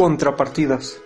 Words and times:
Contrapartidas. 0.00 0.98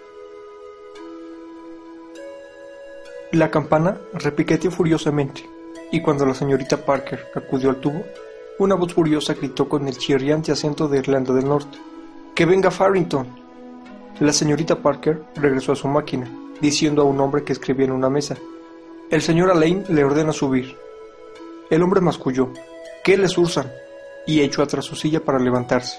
La 3.33 3.51
campana 3.51 3.99
repiqueteó 4.13 4.71
furiosamente, 4.71 5.45
y 5.91 6.01
cuando 6.01 6.25
la 6.25 6.33
señorita 6.33 6.77
Parker 6.77 7.27
acudió 7.35 7.71
al 7.71 7.81
tubo, 7.81 8.05
una 8.61 8.77
voz 8.77 8.95
furiosa 8.95 9.35
gritó 9.35 9.69
con 9.69 9.89
el 9.89 9.99
chirriante 9.99 10.53
acento 10.53 10.87
de 10.87 10.99
Irlanda 10.99 11.35
del 11.35 11.49
Norte: 11.49 11.77
¡Que 12.37 12.47
venga 12.47 12.71
Farrington! 12.71 13.27
La 14.21 14.33
señorita 14.33 14.81
Parker 14.81 15.25
regresó 15.35 15.73
a 15.73 15.75
su 15.75 15.89
máquina, 15.89 16.31
diciendo 16.61 17.03
a 17.03 17.05
un 17.05 17.19
hombre 17.19 17.43
que 17.43 17.53
escribía 17.53 17.87
en 17.87 17.93
una 17.93 18.09
mesa: 18.09 18.37
El 19.11 19.23
señor 19.23 19.51
Alain 19.51 19.85
le 19.89 20.05
ordena 20.05 20.33
subir. 20.33 20.77
El 21.69 21.83
hombre 21.83 22.01
masculló: 22.01 22.53
¿Qué 23.03 23.19
les 23.19 23.37
usan? 23.37 23.73
y 24.25 24.41
echó 24.41 24.63
atrás 24.63 24.85
su 24.85 24.95
silla 24.95 25.19
para 25.19 25.41
levantarse. 25.41 25.99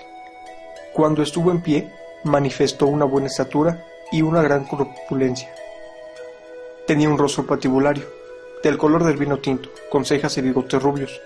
Cuando 0.93 1.23
estuvo 1.23 1.51
en 1.51 1.61
pie, 1.61 1.91
manifestó 2.25 2.87
una 2.87 3.05
buena 3.05 3.27
estatura 3.27 3.85
y 4.11 4.21
una 4.21 4.41
gran 4.41 4.65
corpulencia. 4.65 5.53
Tenía 6.85 7.09
un 7.09 7.17
rostro 7.17 7.45
patibulario, 7.45 8.05
del 8.63 8.77
color 8.77 9.03
del 9.03 9.17
vino 9.17 9.37
tinto, 9.37 9.69
con 9.89 10.05
cejas 10.05 10.37
y 10.37 10.41
bigotes 10.41 10.81
rubios. 10.81 11.21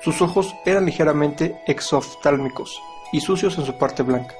Sus 0.00 0.22
ojos 0.22 0.54
eran 0.64 0.86
ligeramente 0.86 1.62
exoftálmicos 1.66 2.80
y 3.12 3.20
sucios 3.20 3.58
en 3.58 3.66
su 3.66 3.76
parte 3.76 4.02
blanca. 4.02 4.34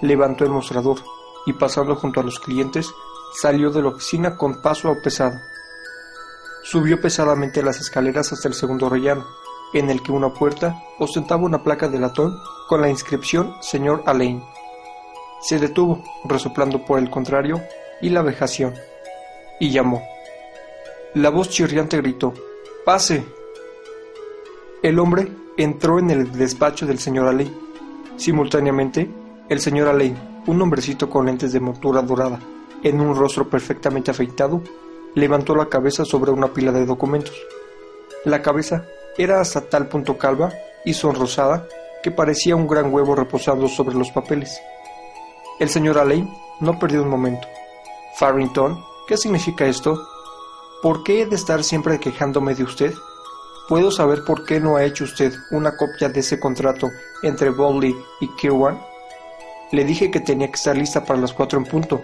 Levantó 0.00 0.44
el 0.44 0.50
mostrador 0.50 0.98
y 1.46 1.52
pasando 1.52 1.94
junto 1.94 2.20
a 2.20 2.24
los 2.24 2.40
clientes, 2.40 2.88
salió 3.40 3.70
de 3.70 3.82
la 3.82 3.88
oficina 3.88 4.36
con 4.36 4.62
paso 4.62 4.94
pesado. 5.02 5.38
Subió 6.64 7.00
pesadamente 7.00 7.62
las 7.62 7.80
escaleras 7.80 8.32
hasta 8.32 8.48
el 8.48 8.54
segundo 8.54 8.88
rellano, 8.88 9.26
en 9.74 9.90
el 9.90 10.02
que 10.02 10.12
una 10.12 10.32
puerta 10.32 10.82
ostentaba 10.98 11.42
una 11.42 11.62
placa 11.62 11.88
de 11.88 11.98
latón 11.98 12.40
con 12.68 12.80
la 12.80 12.88
inscripción 12.88 13.54
Señor 13.60 14.02
Alain. 14.06 14.42
Se 15.44 15.58
detuvo, 15.58 16.02
resoplando 16.24 16.86
por 16.86 16.98
el 16.98 17.10
contrario, 17.10 17.60
y 18.00 18.08
la 18.08 18.22
vejación, 18.22 18.72
y 19.60 19.70
llamó. 19.70 20.02
La 21.12 21.28
voz 21.28 21.50
chirriante 21.50 21.98
gritó, 21.98 22.32
¡Pase! 22.86 23.22
El 24.82 24.98
hombre 24.98 25.28
entró 25.58 25.98
en 25.98 26.10
el 26.10 26.32
despacho 26.32 26.86
del 26.86 26.98
señor 26.98 27.28
Alain. 27.28 27.54
Simultáneamente, 28.16 29.10
el 29.50 29.60
señor 29.60 29.88
Alain, 29.88 30.16
un 30.46 30.62
hombrecito 30.62 31.10
con 31.10 31.26
lentes 31.26 31.52
de 31.52 31.60
montura 31.60 32.00
dorada, 32.00 32.40
en 32.82 33.00
un 33.02 33.14
rostro 33.14 33.50
perfectamente 33.50 34.12
afeitado, 34.12 34.62
levantó 35.14 35.54
la 35.54 35.68
cabeza 35.68 36.06
sobre 36.06 36.30
una 36.30 36.54
pila 36.54 36.72
de 36.72 36.86
documentos. 36.86 37.38
La 38.24 38.40
cabeza 38.40 38.86
era 39.18 39.42
hasta 39.42 39.60
tal 39.60 39.88
punto 39.88 40.16
calva 40.16 40.54
y 40.86 40.94
sonrosada 40.94 41.68
que 42.02 42.10
parecía 42.10 42.56
un 42.56 42.66
gran 42.66 42.92
huevo 42.92 43.14
reposando 43.14 43.68
sobre 43.68 43.94
los 43.94 44.10
papeles. 44.10 44.58
El 45.60 45.68
señor 45.68 45.98
Alain 45.98 46.28
no 46.60 46.78
perdió 46.78 47.02
un 47.02 47.08
momento. 47.08 47.46
Farrington, 48.18 48.84
¿qué 49.06 49.16
significa 49.16 49.66
esto? 49.66 50.08
¿Por 50.82 51.04
qué 51.04 51.22
he 51.22 51.26
de 51.26 51.36
estar 51.36 51.62
siempre 51.62 52.00
quejándome 52.00 52.54
de 52.54 52.64
usted? 52.64 52.92
¿Puedo 53.68 53.90
saber 53.90 54.24
por 54.24 54.44
qué 54.44 54.58
no 54.58 54.76
ha 54.76 54.84
hecho 54.84 55.04
usted 55.04 55.32
una 55.52 55.76
copia 55.76 56.08
de 56.08 56.20
ese 56.20 56.40
contrato 56.40 56.90
entre 57.22 57.50
Bowley 57.50 57.94
y 58.20 58.28
Kirwan? 58.36 58.80
Le 59.70 59.84
dije 59.84 60.10
que 60.10 60.20
tenía 60.20 60.48
que 60.48 60.56
estar 60.56 60.76
lista 60.76 61.04
para 61.04 61.20
las 61.20 61.32
cuatro 61.32 61.58
en 61.58 61.64
punto. 61.64 62.02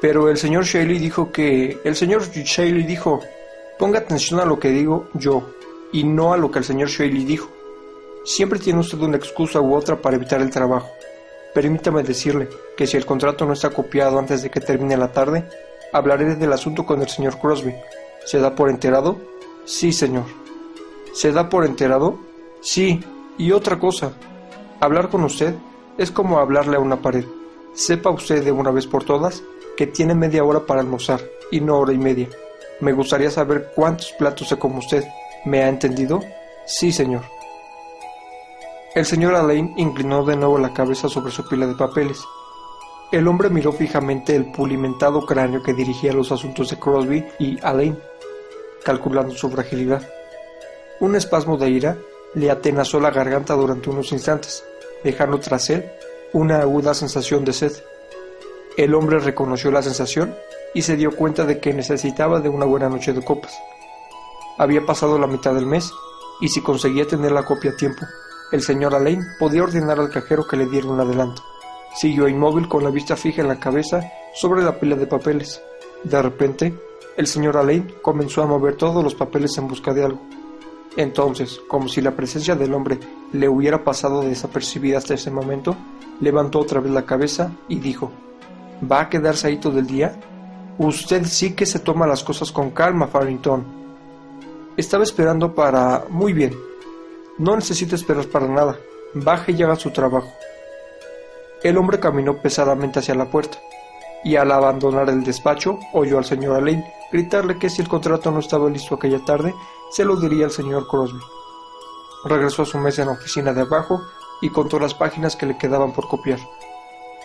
Pero 0.00 0.30
el 0.30 0.38
señor 0.38 0.64
Shaley 0.64 0.98
dijo 0.98 1.30
que... 1.30 1.80
El 1.84 1.96
señor 1.96 2.30
Shaley 2.30 2.84
dijo... 2.84 3.20
Ponga 3.78 3.98
atención 3.98 4.40
a 4.40 4.44
lo 4.44 4.58
que 4.58 4.68
digo 4.70 5.08
yo 5.14 5.50
y 5.92 6.04
no 6.04 6.32
a 6.32 6.36
lo 6.36 6.50
que 6.50 6.60
el 6.60 6.64
señor 6.64 6.88
Shaley 6.88 7.24
dijo. 7.24 7.50
Siempre 8.24 8.58
tiene 8.58 8.80
usted 8.80 8.98
una 8.98 9.16
excusa 9.16 9.60
u 9.60 9.74
otra 9.74 10.00
para 10.00 10.16
evitar 10.16 10.40
el 10.40 10.50
trabajo. 10.50 10.88
Permítame 11.54 12.02
decirle 12.02 12.48
que 12.76 12.86
si 12.86 12.96
el 12.96 13.06
contrato 13.06 13.44
no 13.44 13.52
está 13.52 13.70
copiado 13.70 14.18
antes 14.18 14.42
de 14.42 14.50
que 14.50 14.60
termine 14.60 14.96
la 14.96 15.12
tarde, 15.12 15.48
hablaré 15.92 16.36
del 16.36 16.52
asunto 16.52 16.86
con 16.86 17.00
el 17.02 17.08
señor 17.08 17.38
Crosby. 17.38 17.74
¿Se 18.24 18.38
da 18.38 18.54
por 18.54 18.70
enterado? 18.70 19.18
Sí, 19.64 19.92
señor. 19.92 20.24
¿Se 21.12 21.32
da 21.32 21.48
por 21.48 21.64
enterado? 21.64 22.18
Sí. 22.60 23.02
Y 23.36 23.52
otra 23.52 23.78
cosa. 23.78 24.12
Hablar 24.80 25.08
con 25.08 25.24
usted 25.24 25.54
es 25.98 26.10
como 26.10 26.38
hablarle 26.38 26.76
a 26.76 26.80
una 26.80 27.02
pared. 27.02 27.24
Sepa 27.74 28.10
usted 28.10 28.44
de 28.44 28.52
una 28.52 28.70
vez 28.70 28.86
por 28.86 29.04
todas 29.04 29.42
que 29.76 29.86
tiene 29.86 30.14
media 30.14 30.44
hora 30.44 30.60
para 30.66 30.80
almorzar 30.80 31.20
y 31.50 31.60
no 31.60 31.78
hora 31.78 31.92
y 31.92 31.98
media. 31.98 32.28
Me 32.80 32.92
gustaría 32.92 33.30
saber 33.30 33.72
cuántos 33.74 34.12
platos 34.12 34.48
se 34.48 34.58
come 34.58 34.78
usted. 34.78 35.04
¿Me 35.44 35.62
ha 35.62 35.68
entendido? 35.68 36.20
Sí, 36.66 36.92
señor. 36.92 37.22
El 38.92 39.06
señor 39.06 39.36
Alain 39.36 39.72
inclinó 39.76 40.24
de 40.24 40.34
nuevo 40.34 40.58
la 40.58 40.74
cabeza 40.74 41.08
sobre 41.08 41.30
su 41.30 41.46
pila 41.46 41.64
de 41.64 41.76
papeles. 41.76 42.24
El 43.12 43.28
hombre 43.28 43.48
miró 43.48 43.70
fijamente 43.70 44.34
el 44.34 44.50
pulimentado 44.50 45.24
cráneo 45.24 45.62
que 45.62 45.74
dirigía 45.74 46.12
los 46.12 46.32
asuntos 46.32 46.70
de 46.70 46.78
Crosby 46.78 47.24
y 47.38 47.56
Alain, 47.62 47.96
calculando 48.84 49.32
su 49.34 49.48
fragilidad. 49.48 50.02
Un 50.98 51.14
espasmo 51.14 51.56
de 51.56 51.70
ira 51.70 51.98
le 52.34 52.50
atenazó 52.50 52.98
la 52.98 53.12
garganta 53.12 53.54
durante 53.54 53.90
unos 53.90 54.10
instantes, 54.10 54.64
dejando 55.04 55.38
tras 55.38 55.70
él 55.70 55.88
una 56.32 56.60
aguda 56.60 56.92
sensación 56.92 57.44
de 57.44 57.52
sed. 57.52 57.72
El 58.76 58.96
hombre 58.96 59.20
reconoció 59.20 59.70
la 59.70 59.82
sensación 59.82 60.34
y 60.74 60.82
se 60.82 60.96
dio 60.96 61.14
cuenta 61.14 61.44
de 61.44 61.60
que 61.60 61.72
necesitaba 61.72 62.40
de 62.40 62.48
una 62.48 62.64
buena 62.64 62.88
noche 62.88 63.12
de 63.12 63.22
copas. 63.22 63.56
Había 64.58 64.84
pasado 64.84 65.16
la 65.16 65.28
mitad 65.28 65.54
del 65.54 65.66
mes, 65.66 65.92
y 66.40 66.48
si 66.48 66.60
conseguía 66.60 67.06
tener 67.06 67.30
la 67.30 67.44
copia 67.44 67.70
a 67.70 67.76
tiempo, 67.76 68.04
el 68.52 68.62
señor 68.62 68.94
Alain 68.94 69.22
podía 69.38 69.62
ordenar 69.62 70.00
al 70.00 70.10
cajero 70.10 70.46
que 70.46 70.56
le 70.56 70.66
diera 70.66 70.88
un 70.88 71.00
adelanto. 71.00 71.42
Siguió 71.94 72.28
inmóvil 72.28 72.68
con 72.68 72.84
la 72.84 72.90
vista 72.90 73.16
fija 73.16 73.42
en 73.42 73.48
la 73.48 73.60
cabeza 73.60 74.00
sobre 74.34 74.62
la 74.62 74.78
pila 74.78 74.96
de 74.96 75.06
papeles. 75.06 75.62
De 76.04 76.20
repente, 76.20 76.74
el 77.16 77.26
señor 77.26 77.56
Alain 77.56 77.94
comenzó 78.02 78.42
a 78.42 78.46
mover 78.46 78.76
todos 78.76 79.02
los 79.02 79.14
papeles 79.14 79.56
en 79.58 79.68
busca 79.68 79.92
de 79.92 80.04
algo. 80.04 80.20
Entonces, 80.96 81.60
como 81.68 81.88
si 81.88 82.00
la 82.00 82.16
presencia 82.16 82.56
del 82.56 82.74
hombre 82.74 82.98
le 83.32 83.48
hubiera 83.48 83.84
pasado 83.84 84.22
desapercibida 84.22 84.98
hasta 84.98 85.14
ese 85.14 85.30
momento, 85.30 85.76
levantó 86.20 86.58
otra 86.58 86.80
vez 86.80 86.92
la 86.92 87.06
cabeza 87.06 87.52
y 87.68 87.78
dijo, 87.78 88.10
¿Va 88.90 89.02
a 89.02 89.08
quedarse 89.08 89.48
ahí 89.48 89.58
todo 89.58 89.78
el 89.78 89.86
día? 89.86 90.18
Usted 90.78 91.24
sí 91.26 91.52
que 91.52 91.66
se 91.66 91.80
toma 91.80 92.06
las 92.06 92.24
cosas 92.24 92.50
con 92.50 92.70
calma, 92.70 93.06
Farrington. 93.06 93.64
Estaba 94.76 95.04
esperando 95.04 95.54
para... 95.54 96.06
Muy 96.08 96.32
bien. 96.32 96.54
No 97.40 97.56
necesita 97.56 97.94
esperar 97.94 98.26
para 98.26 98.46
nada. 98.46 98.78
Baje 99.14 99.52
y 99.52 99.62
haga 99.62 99.74
su 99.74 99.90
trabajo. 99.90 100.30
El 101.62 101.78
hombre 101.78 101.98
caminó 101.98 102.36
pesadamente 102.36 102.98
hacia 102.98 103.14
la 103.14 103.30
puerta, 103.30 103.58
y 104.22 104.36
al 104.36 104.52
abandonar 104.52 105.08
el 105.08 105.24
despacho 105.24 105.78
oyó 105.94 106.18
al 106.18 106.26
señor 106.26 106.56
Alain 106.56 106.84
gritarle 107.10 107.58
que 107.58 107.70
si 107.70 107.80
el 107.80 107.88
contrato 107.88 108.30
no 108.30 108.40
estaba 108.40 108.68
listo 108.68 108.94
aquella 108.94 109.24
tarde, 109.24 109.54
se 109.90 110.04
lo 110.04 110.16
diría 110.16 110.44
al 110.44 110.50
señor 110.50 110.86
Crosby. 110.86 111.18
Regresó 112.26 112.60
a 112.60 112.66
su 112.66 112.76
mesa 112.76 113.02
en 113.02 113.08
la 113.08 113.14
oficina 113.14 113.54
de 113.54 113.62
abajo 113.62 114.02
y 114.42 114.50
contó 114.50 114.78
las 114.78 114.92
páginas 114.92 115.34
que 115.34 115.46
le 115.46 115.56
quedaban 115.56 115.94
por 115.94 116.08
copiar. 116.08 116.40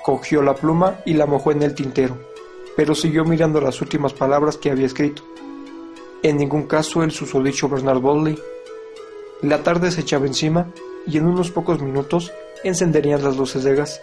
Cogió 0.01 0.41
la 0.41 0.55
pluma 0.55 1.01
y 1.05 1.15
la 1.15 1.25
mojó 1.25 1.51
en 1.51 1.61
el 1.61 1.75
tintero, 1.75 2.17
pero 2.77 2.95
siguió 2.95 3.25
mirando 3.25 3.59
las 3.59 3.81
últimas 3.81 4.13
palabras 4.13 4.55
que 4.55 4.71
había 4.71 4.85
escrito. 4.85 5.23
En 6.23 6.37
ningún 6.37 6.67
caso 6.67 7.03
el 7.03 7.11
susodicho 7.11 7.67
Bernard 7.67 7.99
Bodley. 7.99 8.39
La 9.41 9.63
tarde 9.63 9.91
se 9.91 10.01
echaba 10.01 10.25
encima 10.25 10.71
y 11.05 11.17
en 11.17 11.25
unos 11.25 11.51
pocos 11.51 11.81
minutos 11.81 12.31
encenderían 12.63 13.23
las 13.23 13.37
luces 13.37 13.63
de 13.63 13.75
gas. 13.75 14.01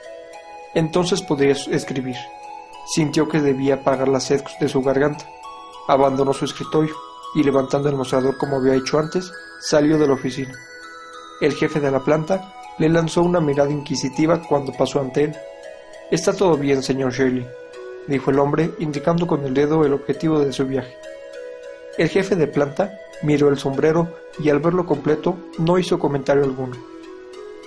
Entonces 0.75 1.22
podría 1.22 1.53
escribir. 1.53 2.16
Sintió 2.94 3.28
que 3.28 3.41
debía 3.41 3.75
apagar 3.75 4.09
la 4.09 4.20
sed 4.20 4.43
de 4.60 4.69
su 4.69 4.82
garganta. 4.82 5.26
Abandonó 5.88 6.32
su 6.32 6.44
escritorio 6.44 6.94
y 7.34 7.43
levantando 7.43 7.88
el 7.88 7.97
mostrador 7.97 8.37
como 8.37 8.56
había 8.56 8.75
hecho 8.75 8.98
antes, 8.98 9.32
salió 9.60 9.98
de 9.98 10.06
la 10.06 10.15
oficina. 10.15 10.54
El 11.41 11.54
jefe 11.54 11.81
de 11.81 11.91
la 11.91 12.00
planta 12.00 12.54
le 12.78 12.88
lanzó 12.88 13.22
una 13.22 13.41
mirada 13.41 13.70
inquisitiva 13.70 14.43
cuando 14.43 14.72
pasó 14.72 15.00
ante 15.00 15.25
él. 15.25 15.37
Está 16.11 16.32
todo 16.35 16.56
bien, 16.56 16.82
señor 16.82 17.12
Shirley, 17.12 17.46
dijo 18.06 18.31
el 18.31 18.38
hombre, 18.38 18.73
indicando 18.78 19.26
con 19.26 19.44
el 19.44 19.55
dedo 19.55 19.85
el 19.85 19.94
objetivo 19.94 20.40
de 20.40 20.52
su 20.52 20.67
viaje. 20.67 20.94
El 21.99 22.09
jefe 22.09 22.37
de 22.37 22.47
planta 22.47 22.99
miró 23.23 23.50
el 23.50 23.59
sombrero 23.59 24.09
y 24.39 24.49
al 24.49 24.61
verlo 24.61 24.87
completo 24.87 25.37
no 25.59 25.79
hizo 25.79 25.99
comentario 25.99 26.43
alguno. 26.43 26.75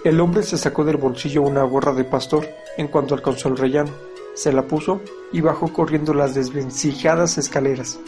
El 0.03 0.19
hombre 0.19 0.41
se 0.41 0.57
sacó 0.57 0.83
del 0.83 0.97
bolsillo 0.97 1.43
una 1.43 1.63
gorra 1.63 1.93
de 1.93 2.05
pastor 2.05 2.47
en 2.77 2.87
cuanto 2.87 3.13
alcanzó 3.13 3.49
el 3.49 3.57
rellano, 3.57 3.91
se 4.33 4.51
la 4.51 4.63
puso 4.63 5.01
y 5.31 5.41
bajó 5.41 5.71
corriendo 5.71 6.13
las 6.13 6.33
desvencijadas 6.33 7.37
escaleras. 7.37 7.99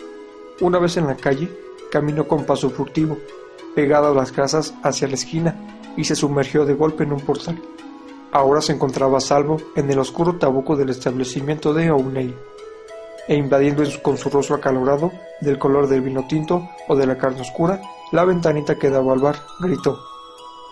Una 0.59 0.79
vez 0.79 0.97
en 0.97 1.05
la 1.05 1.15
calle, 1.15 1.49
caminó 1.91 2.27
con 2.27 2.45
paso 2.45 2.71
furtivo, 2.71 3.17
pegado 3.75 4.07
a 4.07 4.15
las 4.15 4.31
casas 4.31 4.73
hacia 4.81 5.07
la 5.07 5.13
esquina, 5.13 5.55
y 5.95 6.03
se 6.03 6.15
sumergió 6.15 6.65
de 6.65 6.73
golpe 6.73 7.03
en 7.03 7.13
un 7.13 7.21
portal. 7.21 7.61
Ahora 8.31 8.61
se 8.61 8.73
encontraba 8.73 9.19
a 9.19 9.21
salvo 9.21 9.57
en 9.75 9.89
el 9.89 9.99
oscuro 9.99 10.35
tabuco 10.35 10.75
del 10.75 10.89
establecimiento 10.89 11.73
de 11.73 11.91
O'Neill 11.91 12.35
e 13.27 13.35
invadiendo 13.35 13.83
con 14.01 14.17
su 14.17 14.29
rostro 14.29 14.55
acalorado, 14.55 15.11
del 15.41 15.59
color 15.59 15.87
del 15.87 16.01
vino 16.01 16.25
tinto 16.27 16.69
o 16.87 16.95
de 16.95 17.05
la 17.05 17.17
carne 17.17 17.41
oscura, 17.41 17.81
la 18.11 18.25
ventanita 18.25 18.75
que 18.75 18.89
daba 18.89 19.13
al 19.13 19.19
bar, 19.19 19.35
gritó: 19.59 19.99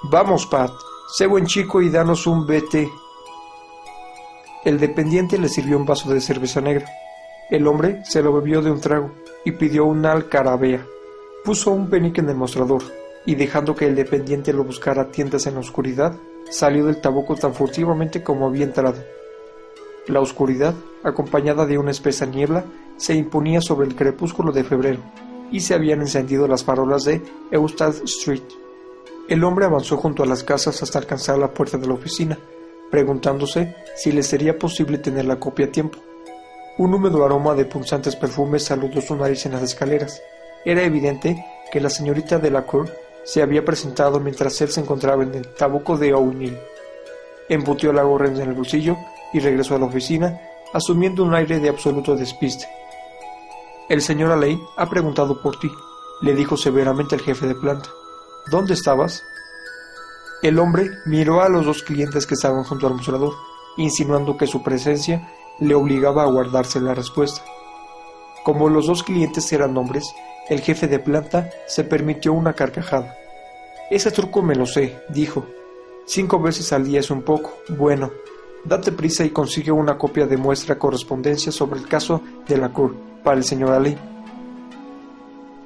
Vamos, 0.04 0.46
Pat, 0.48 0.72
sé 1.16 1.28
buen 1.28 1.46
chico 1.46 1.82
y 1.82 1.90
danos 1.90 2.28
un 2.28 2.46
BT. 2.46 2.90
El 4.64 4.80
dependiente 4.80 5.38
le 5.38 5.50
sirvió 5.50 5.78
un 5.78 5.86
vaso 5.86 6.12
de 6.12 6.22
cerveza 6.22 6.62
negra. 6.62 6.88
El 7.50 7.68
hombre 7.68 8.02
se 8.06 8.24
lo 8.24 8.34
bebió 8.34 8.62
de 8.62 8.72
un 8.72 8.82
trago 8.82 9.12
y 9.44 9.52
pidió 9.52 9.86
una 9.86 10.12
alcarabea. 10.12 10.86
Puso 11.44 11.72
un 11.72 11.90
penique 11.90 12.22
en 12.22 12.30
el 12.30 12.36
mostrador 12.36 12.82
y 13.26 13.36
dejando 13.36 13.76
que 13.76 13.86
el 13.86 13.96
dependiente 13.96 14.54
lo 14.54 14.64
buscara 14.64 15.04
a 15.04 15.12
tientas 15.12 15.46
en 15.46 15.56
la 15.56 15.60
oscuridad, 15.60 16.16
salió 16.50 16.86
del 16.86 17.02
tabaco 17.02 17.36
tan 17.36 17.54
furtivamente 17.54 18.24
como 18.24 18.48
había 18.48 18.66
entrado. 18.66 18.98
La 20.08 20.20
oscuridad, 20.20 20.76
acompañada 21.04 21.66
de 21.66 21.80
una 21.80 21.90
espesa 21.90 22.28
niebla, 22.28 22.64
se 22.96 23.16
imponía 23.16 23.60
sobre 23.60 23.88
el 23.88 23.96
crepúsculo 23.96 24.52
de 24.52 24.64
febrero 24.64 25.00
y 25.52 25.62
se 25.62 25.74
habían 25.74 26.02
encendido 26.02 26.48
las 26.48 26.64
farolas 26.64 27.06
de 27.06 27.24
Eustad 27.50 27.96
Street. 28.04 28.44
El 29.28 29.44
hombre 29.44 29.66
avanzó 29.66 29.98
junto 29.98 30.22
a 30.22 30.28
las 30.28 30.44
casas 30.44 30.84
hasta 30.84 31.00
alcanzar 31.00 31.40
la 31.40 31.52
puerta 31.52 31.80
de 31.80 31.88
la 31.88 31.96
oficina, 31.96 32.38
preguntándose 32.92 33.76
si 33.96 34.12
le 34.12 34.22
sería 34.22 34.60
posible 34.60 35.00
tener 35.00 35.26
la 35.26 35.40
copia 35.40 35.66
a 35.66 35.72
tiempo. 35.72 35.98
Un 36.78 36.94
húmedo 36.94 37.26
aroma 37.26 37.56
de 37.56 37.66
punzantes 37.66 38.16
perfumes 38.16 38.64
saludó 38.64 39.02
su 39.02 39.16
nariz 39.16 39.48
en 39.48 39.54
las 39.54 39.64
escaleras. 39.64 40.22
Era 40.66 40.84
evidente 40.84 41.44
que 41.72 41.82
la 41.82 41.90
señorita 41.90 42.38
de 42.38 42.52
la 42.52 42.68
Cour 42.68 42.92
se 43.24 43.42
había 43.42 43.66
presentado 43.66 44.20
mientras 44.20 44.62
él 44.62 44.70
se 44.70 44.82
encontraba 44.82 45.24
en 45.24 45.34
el 45.34 45.48
tabuco 45.48 45.98
de 45.98 46.14
O'Neill. 46.14 46.60
Embutió 47.50 47.92
la 47.92 48.04
gorra 48.04 48.28
en 48.28 48.38
el 48.38 48.54
bolsillo 48.54 48.98
y 49.34 49.40
regresó 49.40 49.76
a 49.76 49.80
la 49.80 49.86
oficina, 49.86 50.40
asumiendo 50.74 51.24
un 51.24 51.34
aire 51.34 51.60
de 51.60 51.70
absoluto 51.70 52.16
despiste. 52.16 52.68
El 53.90 54.02
señor 54.02 54.32
Alley 54.32 54.60
ha 54.78 54.90
preguntado 54.90 55.42
por 55.42 55.60
ti, 55.60 55.70
le 56.22 56.34
dijo 56.34 56.58
severamente 56.58 57.16
el 57.16 57.22
jefe 57.22 57.48
de 57.48 57.56
planta. 57.56 57.90
¿Dónde 58.50 58.74
estabas? 58.74 59.24
El 60.42 60.60
hombre 60.60 60.90
miró 61.06 61.42
a 61.42 61.50
los 61.50 61.66
dos 61.66 61.84
clientes 61.84 62.26
que 62.26 62.34
estaban 62.36 62.64
junto 62.64 62.88
al 62.88 62.96
mostrador, 62.96 63.34
insinuando 63.78 64.38
que 64.38 64.48
su 64.48 64.64
presencia 64.64 65.30
le 65.60 65.76
obligaba 65.76 66.24
a 66.24 66.28
guardarse 66.28 66.80
la 66.80 66.94
respuesta. 66.94 67.42
Como 68.44 68.70
los 68.70 68.88
dos 68.88 69.04
clientes 69.04 69.52
eran 69.54 69.78
hombres, 69.78 70.04
el 70.50 70.62
jefe 70.62 70.88
de 70.88 71.00
planta 71.00 71.50
se 71.68 71.84
permitió 71.84 72.34
una 72.34 72.54
carcajada. 72.54 73.18
Ese 73.90 74.12
truco 74.12 74.42
me 74.42 74.56
lo 74.56 74.66
sé, 74.66 75.00
dijo. 75.10 75.46
Cinco 76.06 76.40
veces 76.40 76.72
al 76.74 76.86
día 76.86 77.00
es 77.00 77.10
un 77.10 77.24
poco. 77.24 77.54
Bueno, 77.70 78.12
date 78.66 78.92
prisa 78.92 79.24
y 79.24 79.30
consigue 79.30 79.72
una 79.72 79.98
copia 79.98 80.26
de 80.26 80.38
muestra 80.38 80.78
correspondencia 80.78 81.52
sobre 81.52 81.80
el 81.80 81.88
caso 81.88 82.22
de 82.48 82.58
la 82.58 82.74
Cour 82.74 82.96
para 83.24 83.38
el 83.38 83.44
señor 83.44 83.72
Ali. 83.72 83.98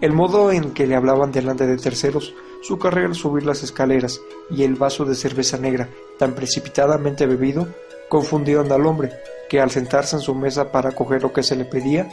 El 0.01 0.13
modo 0.13 0.51
en 0.51 0.71
que 0.71 0.87
le 0.87 0.95
hablaban 0.95 1.31
delante 1.31 1.67
de 1.67 1.77
terceros, 1.77 2.33
su 2.61 2.77
carrera 2.77 3.07
al 3.07 3.15
subir 3.15 3.45
las 3.45 3.63
escaleras 3.63 4.19
y 4.49 4.63
el 4.63 4.75
vaso 4.75 5.05
de 5.05 5.15
cerveza 5.15 5.57
negra 5.57 5.89
tan 6.17 6.35
precipitadamente 6.35 7.25
bebido 7.25 7.67
confundieron 8.09 8.71
al 8.71 8.85
hombre, 8.85 9.11
que 9.49 9.61
al 9.61 9.71
sentarse 9.71 10.15
en 10.15 10.21
su 10.21 10.35
mesa 10.35 10.71
para 10.71 10.91
coger 10.91 11.21
lo 11.21 11.31
que 11.31 11.43
se 11.43 11.55
le 11.55 11.65
pedía, 11.65 12.09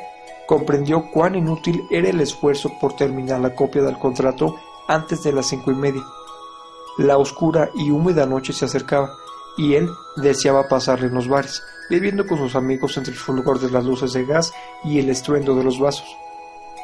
comprendió 0.46 1.10
cuán 1.12 1.34
inútil 1.34 1.82
era 1.90 2.08
el 2.08 2.20
esfuerzo 2.20 2.72
por 2.80 2.94
terminar 2.94 3.40
la 3.40 3.54
copia 3.54 3.82
del 3.82 3.98
contrato 3.98 4.56
antes 4.88 5.22
de 5.22 5.32
las 5.32 5.46
cinco 5.46 5.70
y 5.70 5.74
media. 5.74 6.02
La 6.98 7.18
oscura 7.18 7.70
y 7.74 7.90
húmeda 7.90 8.26
noche 8.26 8.52
se 8.52 8.64
acercaba, 8.64 9.10
y 9.56 9.74
él 9.74 9.90
deseaba 10.16 10.68
pasarle 10.68 11.06
en 11.06 11.14
los 11.14 11.28
bares, 11.28 11.62
bebiendo 11.88 12.26
con 12.26 12.38
sus 12.38 12.54
amigos 12.54 12.96
entre 12.96 13.12
el 13.12 13.18
fulgor 13.18 13.60
de 13.60 13.70
las 13.70 13.84
luces 13.84 14.12
de 14.12 14.24
gas 14.24 14.52
y 14.84 14.98
el 14.98 15.10
estruendo 15.10 15.54
de 15.54 15.64
los 15.64 15.78
vasos. 15.78 16.16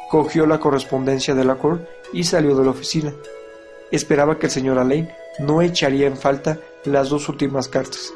Cogió 0.09 0.45
la 0.45 0.59
correspondencia 0.59 1.33
de 1.33 1.43
la 1.43 1.55
Cor 1.55 1.87
y 2.11 2.23
salió 2.23 2.55
de 2.55 2.63
la 2.63 2.71
oficina. 2.71 3.13
Esperaba 3.91 4.37
que 4.37 4.47
el 4.47 4.51
señor 4.51 4.77
Alain 4.79 5.09
no 5.39 5.61
echaría 5.61 6.07
en 6.07 6.17
falta 6.17 6.59
las 6.85 7.09
dos 7.09 7.29
últimas 7.29 7.67
cartas. 7.67 8.13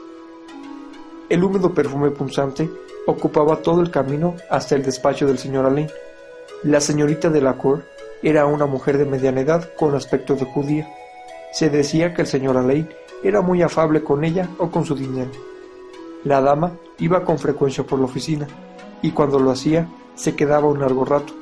El 1.30 1.44
húmedo 1.44 1.74
perfume 1.74 2.12
punzante 2.12 2.70
ocupaba 3.06 3.58
todo 3.58 3.82
el 3.82 3.92
camino 3.92 4.36
hasta 4.50 4.76
el 4.76 4.84
despacho 4.84 5.26
del 5.28 5.38
señor 5.38 5.66
Alain. 5.66 5.90
La 6.64 6.82
señorita 6.82 7.30
de 7.30 7.42
la 7.42 7.58
Cour 7.58 7.84
era 8.24 8.46
una 8.46 8.66
mujer 8.66 8.98
de 8.98 9.06
mediana 9.06 9.42
edad 9.42 9.70
con 9.76 9.96
aspecto 9.96 10.36
de 10.36 10.46
judía. 10.46 10.88
Se 11.52 11.70
decía 11.70 12.14
que 12.14 12.22
el 12.22 12.28
señor 12.28 12.58
Alain 12.58 12.90
era 13.24 13.42
muy 13.42 13.62
afable 13.62 14.04
con 14.04 14.24
ella 14.24 14.50
o 14.58 14.70
con 14.70 14.86
su 14.86 14.96
dinero. 14.96 15.32
La 16.24 16.42
dama 16.42 16.74
iba 17.00 17.24
con 17.24 17.40
frecuencia 17.40 17.84
por 17.86 18.00
la 18.00 18.06
oficina 18.06 18.48
y 19.02 19.12
cuando 19.12 19.40
lo 19.40 19.52
hacía 19.52 19.88
se 20.16 20.36
quedaba 20.36 20.68
un 20.68 20.80
largo 20.80 21.06
rato. 21.06 21.34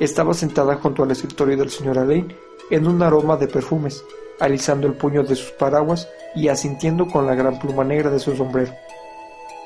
Estaba 0.00 0.34
sentada 0.34 0.76
junto 0.76 1.02
al 1.02 1.10
escritorio 1.10 1.56
del 1.56 1.70
señor 1.70 1.98
Alain 1.98 2.32
en 2.70 2.86
un 2.86 3.02
aroma 3.02 3.36
de 3.36 3.48
perfumes, 3.48 4.04
alisando 4.38 4.86
el 4.86 4.94
puño 4.94 5.24
de 5.24 5.34
sus 5.34 5.50
paraguas 5.52 6.08
y 6.34 6.48
asintiendo 6.48 7.08
con 7.08 7.26
la 7.26 7.34
gran 7.34 7.58
pluma 7.58 7.84
negra 7.84 8.10
de 8.10 8.20
su 8.20 8.36
sombrero. 8.36 8.72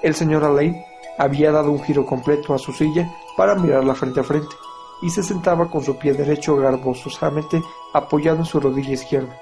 El 0.02 0.14
señor 0.14 0.44
Alain 0.44 0.74
había 1.18 1.52
dado 1.52 1.70
un 1.70 1.82
giro 1.82 2.06
completo 2.06 2.54
a 2.54 2.58
su 2.58 2.72
silla 2.72 3.10
para 3.36 3.54
mirarla 3.54 3.94
frente 3.94 4.20
a 4.20 4.24
frente 4.24 4.54
y 5.02 5.10
se 5.10 5.22
sentaba 5.22 5.70
con 5.70 5.82
su 5.82 5.98
pie 5.98 6.14
derecho 6.14 6.56
garbosamente 6.56 7.62
apoyado 7.92 8.38
en 8.38 8.44
su 8.44 8.60
rodilla 8.60 8.92
izquierda. 8.92 9.38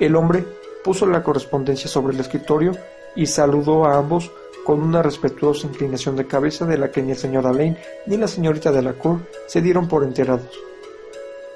El 0.00 0.16
hombre 0.16 0.44
puso 0.84 1.06
la 1.06 1.22
correspondencia 1.22 1.88
sobre 1.88 2.14
el 2.14 2.20
escritorio 2.20 2.72
y 3.14 3.26
saludó 3.26 3.84
a 3.84 3.98
ambos 3.98 4.30
con 4.64 4.82
una 4.82 5.02
respetuosa 5.02 5.66
inclinación 5.66 6.16
de 6.16 6.26
cabeza 6.26 6.64
de 6.66 6.78
la 6.78 6.90
que 6.90 7.02
ni 7.02 7.12
el 7.12 7.16
señor 7.16 7.46
Alain 7.46 7.76
ni 8.06 8.16
la 8.16 8.28
señorita 8.28 8.70
de 8.70 8.82
la 8.82 8.94
Cour 8.94 9.20
se 9.46 9.60
dieron 9.60 9.88
por 9.88 10.04
enterados. 10.04 10.50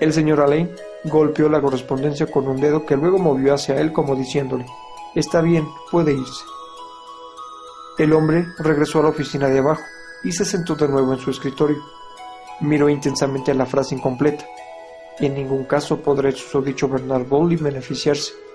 El 0.01 0.13
señor 0.13 0.41
Alain 0.41 0.71
golpeó 1.05 1.49
la 1.49 1.61
correspondencia 1.61 2.27
con 2.27 2.49
un 2.49 2.61
dedo 2.61 2.85
que 2.85 2.97
luego 2.97 3.19
movió 3.19 3.55
hacia 3.55 3.81
él 3.81 3.93
como 3.93 4.15
diciéndole 4.15 4.67
Está 5.15 5.41
bien, 5.41 5.67
puede 5.91 6.13
irse. 6.13 6.45
El 7.99 8.13
hombre 8.13 8.47
regresó 8.59 8.99
a 8.99 9.05
la 9.05 9.09
oficina 9.09 9.49
de 9.49 9.61
abajo 9.61 9.83
y 10.23 10.33
se 10.33 10.45
sentó 10.45 10.75
de 10.75 10.89
nuevo 10.89 11.15
en 11.15 11.19
su 11.19 11.31
escritorio. 11.31 11.79
Miró 12.61 12.91
intensamente 12.91 13.55
la 13.55 13.65
frase 13.65 13.95
incompleta. 13.95 14.45
En 15.19 15.35
ningún 15.35 15.65
caso 15.65 16.03
podrá 16.03 16.29
el 16.29 16.37
susodicho 16.37 16.89
Bernard 16.89 17.27
Bowley 17.27 17.57
beneficiarse. 17.57 18.46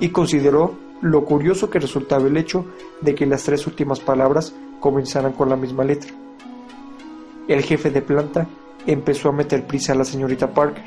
Y 0.00 0.10
consideró 0.10 0.74
lo 1.00 1.24
curioso 1.24 1.70
que 1.70 1.78
resultaba 1.78 2.26
el 2.26 2.36
hecho 2.36 2.64
de 3.00 3.14
que 3.14 3.26
las 3.26 3.44
tres 3.44 3.66
últimas 3.66 4.00
palabras 4.00 4.54
comenzaran 4.80 5.32
con 5.32 5.48
la 5.48 5.56
misma 5.56 5.84
letra. 5.84 6.12
El 7.46 7.62
jefe 7.62 7.90
de 7.90 8.02
planta 8.02 8.46
empezó 8.86 9.28
a 9.28 9.32
meter 9.32 9.66
prisa 9.66 9.92
a 9.92 9.96
la 9.96 10.04
señorita 10.04 10.52
Parker, 10.52 10.84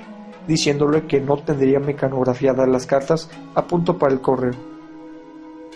diciéndole 0.48 1.08
que 1.08 1.20
no 1.22 1.38
tendría 1.38 1.80
mecanografiadas 1.80 2.68
las 2.68 2.86
cartas 2.86 3.30
a 3.56 3.66
punto 3.66 3.98
para 3.98 4.14
el 4.14 4.22
correo. 4.22 4.54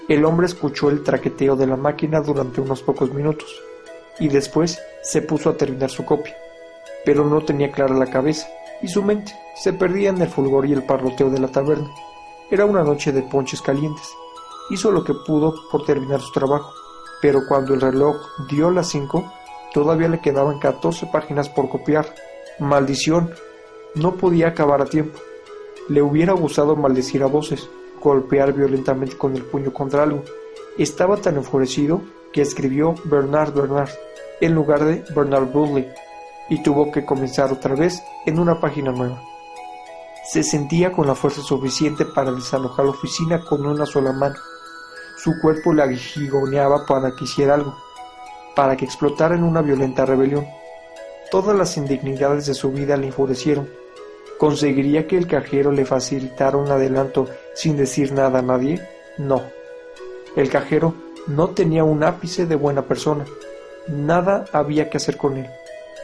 El 0.07 0.25
hombre 0.25 0.45
escuchó 0.45 0.89
el 0.89 1.03
traqueteo 1.03 1.55
de 1.55 1.67
la 1.67 1.77
máquina 1.77 2.21
durante 2.21 2.61
unos 2.61 2.83
pocos 2.83 3.13
minutos 3.13 3.61
y 4.19 4.27
después 4.27 4.79
se 5.01 5.21
puso 5.21 5.49
a 5.49 5.57
terminar 5.57 5.89
su 5.89 6.05
copia, 6.05 6.35
pero 7.03 7.25
no 7.25 7.41
tenía 7.41 7.71
clara 7.71 7.95
la 7.95 8.05
cabeza 8.05 8.47
y 8.81 8.87
su 8.87 9.01
mente 9.01 9.33
se 9.55 9.73
perdía 9.73 10.09
en 10.09 10.21
el 10.21 10.27
fulgor 10.27 10.65
y 10.65 10.73
el 10.73 10.83
parloteo 10.83 11.29
de 11.29 11.39
la 11.39 11.47
taberna. 11.47 11.89
Era 12.49 12.65
una 12.65 12.83
noche 12.83 13.11
de 13.11 13.23
ponches 13.23 13.61
calientes 13.61 14.15
hizo 14.69 14.91
lo 14.91 15.03
que 15.03 15.13
pudo 15.13 15.55
por 15.71 15.85
terminar 15.85 16.21
su 16.21 16.31
trabajo, 16.31 16.73
pero 17.21 17.41
cuando 17.47 17.73
el 17.73 17.81
reloj 17.81 18.15
dio 18.49 18.71
las 18.71 18.89
cinco, 18.89 19.31
todavía 19.73 20.07
le 20.07 20.21
quedaban 20.21 20.59
14 20.59 21.07
páginas 21.07 21.49
por 21.49 21.69
copiar. 21.69 22.13
Maldición, 22.59 23.31
no 23.95 24.15
podía 24.15 24.49
acabar 24.49 24.81
a 24.81 24.85
tiempo. 24.85 25.19
Le 25.89 26.01
hubiera 26.01 26.33
gustado 26.33 26.75
maldecir 26.75 27.23
a 27.23 27.27
voces, 27.27 27.69
golpear 28.01 28.53
violentamente 28.53 29.17
con 29.17 29.35
el 29.35 29.43
puño 29.43 29.71
contra 29.71 30.03
algo. 30.03 30.23
Estaba 30.77 31.17
tan 31.17 31.35
enfurecido 31.37 32.01
que 32.33 32.41
escribió 32.41 32.95
Bernard 33.05 33.53
Bernard 33.53 33.89
en 34.41 34.53
lugar 34.53 34.83
de 34.83 35.03
Bernard 35.15 35.51
Burley 35.51 35.87
y 36.49 36.61
tuvo 36.61 36.91
que 36.91 37.05
comenzar 37.05 37.51
otra 37.51 37.75
vez 37.75 38.03
en 38.25 38.39
una 38.39 38.59
página 38.59 38.91
nueva. 38.91 39.21
Se 40.31 40.43
sentía 40.43 40.91
con 40.91 41.07
la 41.07 41.15
fuerza 41.15 41.41
suficiente 41.41 42.05
para 42.05 42.31
desalojar 42.31 42.85
la 42.85 42.91
oficina 42.91 43.43
con 43.43 43.65
una 43.65 43.85
sola 43.85 44.11
mano 44.11 44.35
su 45.25 45.39
cuerpo 45.39 45.73
le 45.73 45.81
agigoneaba 45.81 46.85
para 46.85 47.15
que 47.15 47.23
hiciera 47.23 47.55
algo, 47.55 47.75
para 48.55 48.77
que 48.77 48.85
explotara 48.85 49.33
en 49.33 49.43
una 49.43 49.63
violenta 49.63 50.05
rebelión. 50.05 50.45
Todas 51.31 51.57
las 51.57 51.77
indignidades 51.77 52.45
de 52.45 52.53
su 52.53 52.71
vida 52.71 52.95
le 52.95 53.07
enfurecieron. 53.07 53.67
¿Conseguiría 54.37 55.07
que 55.07 55.17
el 55.17 55.25
cajero 55.25 55.71
le 55.71 55.83
facilitara 55.83 56.57
un 56.57 56.69
adelanto 56.69 57.27
sin 57.55 57.75
decir 57.75 58.11
nada 58.11 58.37
a 58.37 58.43
nadie? 58.43 58.87
No. 59.17 59.41
El 60.35 60.47
cajero 60.49 60.93
no 61.25 61.49
tenía 61.49 61.83
un 61.83 62.03
ápice 62.03 62.45
de 62.45 62.55
buena 62.55 62.83
persona. 62.83 63.25
Nada 63.87 64.45
había 64.51 64.91
que 64.91 64.97
hacer 64.97 65.17
con 65.17 65.37
él. 65.37 65.49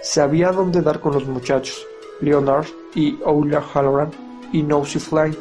Sabía 0.02 0.52
dónde 0.52 0.82
dar 0.82 1.00
con 1.00 1.14
los 1.14 1.28
muchachos, 1.28 1.86
Leonard 2.22 2.68
y 2.96 3.18
Halloran 3.24 4.12
y 4.54 4.64
Fly. 4.64 5.38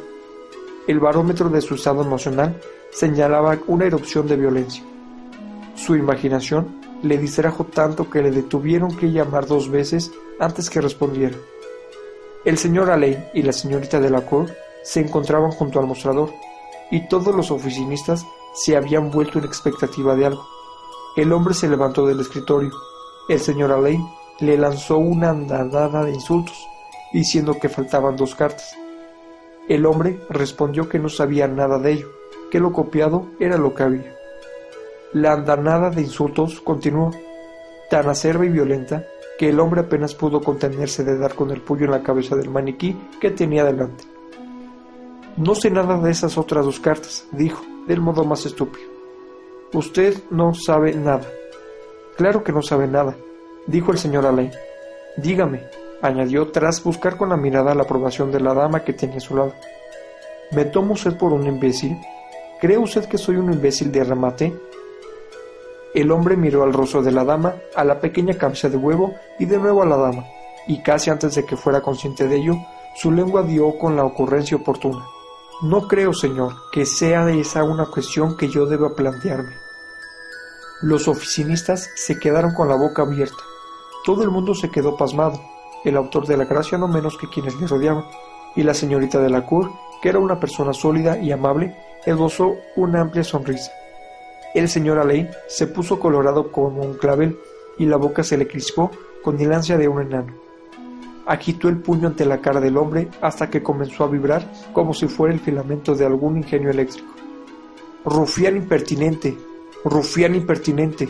El 0.87 0.99
barómetro 0.99 1.49
de 1.49 1.61
su 1.61 1.75
estado 1.75 2.01
emocional 2.01 2.59
señalaba 2.91 3.57
una 3.67 3.85
erupción 3.85 4.27
de 4.27 4.35
violencia. 4.35 4.83
Su 5.75 5.95
imaginación 5.95 6.81
le 7.03 7.17
distrajo 7.17 7.65
tanto 7.65 8.09
que 8.09 8.21
le 8.21 8.31
detuvieron 8.31 8.95
que 8.95 9.11
llamar 9.11 9.47
dos 9.47 9.69
veces 9.69 10.11
antes 10.39 10.69
que 10.69 10.81
respondiera. 10.81 11.37
El 12.43 12.57
señor 12.57 12.89
Alain 12.89 13.23
y 13.33 13.43
la 13.43 13.53
señorita 13.53 13.99
de 13.99 14.09
la 14.09 14.25
Cour 14.25 14.51
se 14.83 14.99
encontraban 14.99 15.51
junto 15.51 15.79
al 15.79 15.87
mostrador, 15.87 16.31
y 16.89 17.07
todos 17.07 17.33
los 17.35 17.51
oficinistas 17.51 18.25
se 18.53 18.75
habían 18.75 19.11
vuelto 19.11 19.39
en 19.39 19.45
expectativa 19.45 20.15
de 20.15 20.25
algo. 20.25 20.45
El 21.15 21.31
hombre 21.31 21.53
se 21.53 21.69
levantó 21.69 22.05
del 22.05 22.19
escritorio. 22.19 22.71
El 23.29 23.39
señor 23.39 23.71
Alain 23.71 24.03
le 24.39 24.57
lanzó 24.57 24.97
una 24.97 25.29
andadada 25.29 26.03
de 26.03 26.13
insultos, 26.13 26.67
diciendo 27.13 27.57
que 27.59 27.69
faltaban 27.69 28.15
dos 28.15 28.35
cartas. 28.35 28.75
El 29.67 29.85
hombre 29.85 30.19
respondió 30.29 30.89
que 30.89 30.99
no 30.99 31.09
sabía 31.09 31.47
nada 31.47 31.77
de 31.79 31.93
ello, 31.93 32.09
que 32.49 32.59
lo 32.59 32.73
copiado 32.73 33.27
era 33.39 33.57
lo 33.57 33.73
que 33.73 33.83
había. 33.83 34.15
La 35.13 35.33
andanada 35.33 35.89
de 35.89 36.01
insultos 36.01 36.61
continuó, 36.61 37.11
tan 37.89 38.09
acerba 38.09 38.45
y 38.45 38.49
violenta 38.49 39.05
que 39.37 39.49
el 39.49 39.59
hombre 39.59 39.81
apenas 39.81 40.15
pudo 40.15 40.41
contenerse 40.41 41.03
de 41.03 41.17
dar 41.17 41.35
con 41.35 41.51
el 41.51 41.61
puño 41.61 41.85
en 41.85 41.91
la 41.91 42.03
cabeza 42.03 42.35
del 42.35 42.49
maniquí 42.49 42.97
que 43.19 43.31
tenía 43.31 43.63
delante. 43.63 44.03
No 45.37 45.55
sé 45.55 45.71
nada 45.71 45.97
de 45.97 46.11
esas 46.11 46.37
otras 46.37 46.65
dos 46.65 46.79
cartas, 46.79 47.25
dijo, 47.31 47.63
del 47.87 48.01
modo 48.01 48.23
más 48.23 48.45
estúpido. 48.45 48.89
Usted 49.73 50.17
no 50.29 50.53
sabe 50.53 50.93
nada. 50.93 51.27
Claro 52.17 52.43
que 52.43 52.51
no 52.51 52.61
sabe 52.61 52.87
nada, 52.87 53.15
dijo 53.67 53.91
el 53.91 53.97
señor 53.97 54.25
Alain. 54.25 54.51
Dígame, 55.17 55.63
añadió 56.01 56.51
tras 56.51 56.83
buscar 56.83 57.17
con 57.17 57.29
la 57.29 57.37
mirada 57.37 57.75
la 57.75 57.83
aprobación 57.83 58.31
de 58.31 58.39
la 58.39 58.53
dama 58.53 58.83
que 58.83 58.93
tenía 58.93 59.17
a 59.17 59.21
su 59.21 59.35
lado. 59.35 59.53
¿Me 60.51 60.65
toma 60.65 60.93
usted 60.93 61.17
por 61.17 61.33
un 61.33 61.47
imbécil? 61.47 61.97
¿Cree 62.59 62.77
usted 62.77 63.05
que 63.05 63.17
soy 63.17 63.37
un 63.37 63.53
imbécil 63.53 63.91
de 63.91 64.03
remate? 64.03 64.53
El 65.93 66.11
hombre 66.11 66.37
miró 66.37 66.63
al 66.63 66.73
rostro 66.73 67.01
de 67.01 67.11
la 67.11 67.25
dama, 67.25 67.55
a 67.75 67.83
la 67.83 67.99
pequeña 67.99 68.37
cabeza 68.37 68.69
de 68.69 68.77
huevo 68.77 69.15
y 69.39 69.45
de 69.45 69.57
nuevo 69.57 69.83
a 69.83 69.85
la 69.85 69.97
dama, 69.97 70.25
y 70.67 70.81
casi 70.81 71.09
antes 71.09 71.35
de 71.35 71.45
que 71.45 71.57
fuera 71.57 71.81
consciente 71.81 72.27
de 72.27 72.37
ello, 72.37 72.55
su 72.95 73.11
lengua 73.11 73.43
dio 73.43 73.77
con 73.77 73.95
la 73.95 74.05
ocurrencia 74.05 74.57
oportuna. 74.57 75.03
No 75.63 75.87
creo, 75.87 76.13
señor, 76.13 76.53
que 76.71 76.85
sea 76.85 77.29
esa 77.29 77.63
una 77.63 77.85
cuestión 77.85 78.35
que 78.35 78.47
yo 78.47 78.65
deba 78.65 78.95
plantearme. 78.95 79.55
Los 80.81 81.07
oficinistas 81.07 81.91
se 81.95 82.19
quedaron 82.19 82.53
con 82.53 82.67
la 82.67 82.75
boca 82.75 83.03
abierta. 83.03 83.43
Todo 84.03 84.23
el 84.23 84.31
mundo 84.31 84.55
se 84.55 84.71
quedó 84.71 84.97
pasmado, 84.97 85.39
el 85.83 85.97
autor 85.97 86.27
de 86.27 86.37
la 86.37 86.45
gracia 86.45 86.77
no 86.77 86.87
menos 86.87 87.17
que 87.17 87.27
quienes 87.27 87.59
le 87.59 87.67
rodeaban, 87.67 88.05
y 88.55 88.63
la 88.63 88.73
señorita 88.73 89.19
de 89.19 89.29
la 89.29 89.45
Cour, 89.45 89.71
que 90.01 90.09
era 90.09 90.19
una 90.19 90.39
persona 90.39 90.73
sólida 90.73 91.17
y 91.17 91.31
amable, 91.31 91.75
esbozó 92.05 92.55
una 92.75 93.01
amplia 93.01 93.23
sonrisa. 93.23 93.71
El 94.53 94.67
señor 94.67 94.99
Alain 94.99 95.29
se 95.47 95.67
puso 95.67 95.99
colorado 95.99 96.51
como 96.51 96.81
un 96.81 96.95
clavel 96.95 97.37
y 97.77 97.85
la 97.85 97.97
boca 97.97 98.23
se 98.23 98.37
le 98.37 98.47
crispó 98.47 98.91
con 99.23 99.39
el 99.39 99.53
ansia 99.53 99.77
de 99.77 99.87
un 99.87 100.01
enano 100.01 100.41
agitó 101.25 101.69
el 101.69 101.77
puño 101.77 102.07
ante 102.07 102.25
la 102.25 102.41
cara 102.41 102.59
del 102.59 102.77
hombre 102.77 103.07
hasta 103.21 103.49
que 103.49 103.63
comenzó 103.63 104.03
a 104.03 104.07
vibrar 104.07 104.45
como 104.73 104.93
si 104.93 105.07
fuera 105.07 105.33
el 105.33 105.39
filamento 105.39 105.95
de 105.95 106.05
algún 106.05 106.37
ingenio 106.37 106.69
eléctrico. 106.69 107.13
Rufián 108.03 108.57
impertinente, 108.57 109.37
rufián 109.85 110.35
impertinente, 110.35 111.09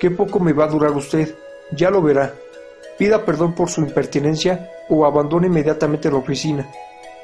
qué 0.00 0.10
poco 0.10 0.40
me 0.40 0.52
va 0.52 0.64
a 0.64 0.68
durar 0.68 0.92
usted, 0.92 1.36
ya 1.72 1.90
lo 1.90 2.02
verá. 2.02 2.34
Pida 2.98 3.24
perdón 3.24 3.54
por 3.54 3.70
su 3.70 3.80
impertinencia 3.80 4.70
o 4.88 5.04
abandone 5.06 5.46
inmediatamente 5.46 6.10
la 6.10 6.18
oficina. 6.18 6.68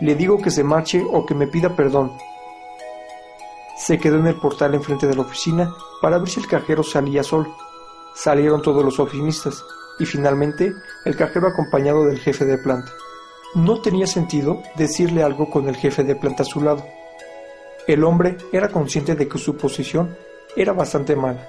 Le 0.00 0.14
digo 0.14 0.38
que 0.38 0.50
se 0.50 0.64
marche 0.64 1.04
o 1.04 1.26
que 1.26 1.34
me 1.34 1.46
pida 1.46 1.74
perdón. 1.74 2.16
Se 3.76 3.98
quedó 3.98 4.18
en 4.18 4.26
el 4.26 4.36
portal 4.36 4.74
enfrente 4.74 5.06
de 5.06 5.14
la 5.14 5.22
oficina 5.22 5.72
para 6.00 6.18
ver 6.18 6.28
si 6.28 6.40
el 6.40 6.46
cajero 6.46 6.82
salía 6.82 7.22
solo. 7.22 7.54
Salieron 8.14 8.62
todos 8.62 8.84
los 8.84 8.98
oficinistas 8.98 9.62
y 9.98 10.06
finalmente 10.06 10.72
el 11.04 11.16
cajero 11.16 11.48
acompañado 11.48 12.04
del 12.06 12.18
jefe 12.18 12.44
de 12.44 12.58
planta. 12.58 12.90
No 13.54 13.80
tenía 13.80 14.06
sentido 14.06 14.62
decirle 14.76 15.22
algo 15.22 15.48
con 15.50 15.68
el 15.68 15.76
jefe 15.76 16.04
de 16.04 16.16
planta 16.16 16.42
a 16.42 16.46
su 16.46 16.60
lado. 16.60 16.84
El 17.86 18.04
hombre 18.04 18.36
era 18.52 18.68
consciente 18.68 19.14
de 19.14 19.28
que 19.28 19.38
su 19.38 19.56
posición 19.56 20.16
era 20.56 20.72
bastante 20.72 21.16
mala. 21.16 21.48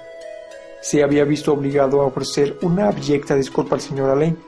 Se 0.80 1.02
había 1.02 1.24
visto 1.24 1.52
obligado 1.52 2.00
a 2.00 2.06
ofrecer 2.06 2.56
una 2.62 2.88
abyecta 2.88 3.34
disculpa 3.34 3.74
al 3.74 3.80
señor 3.80 4.10
Alain, 4.10 4.38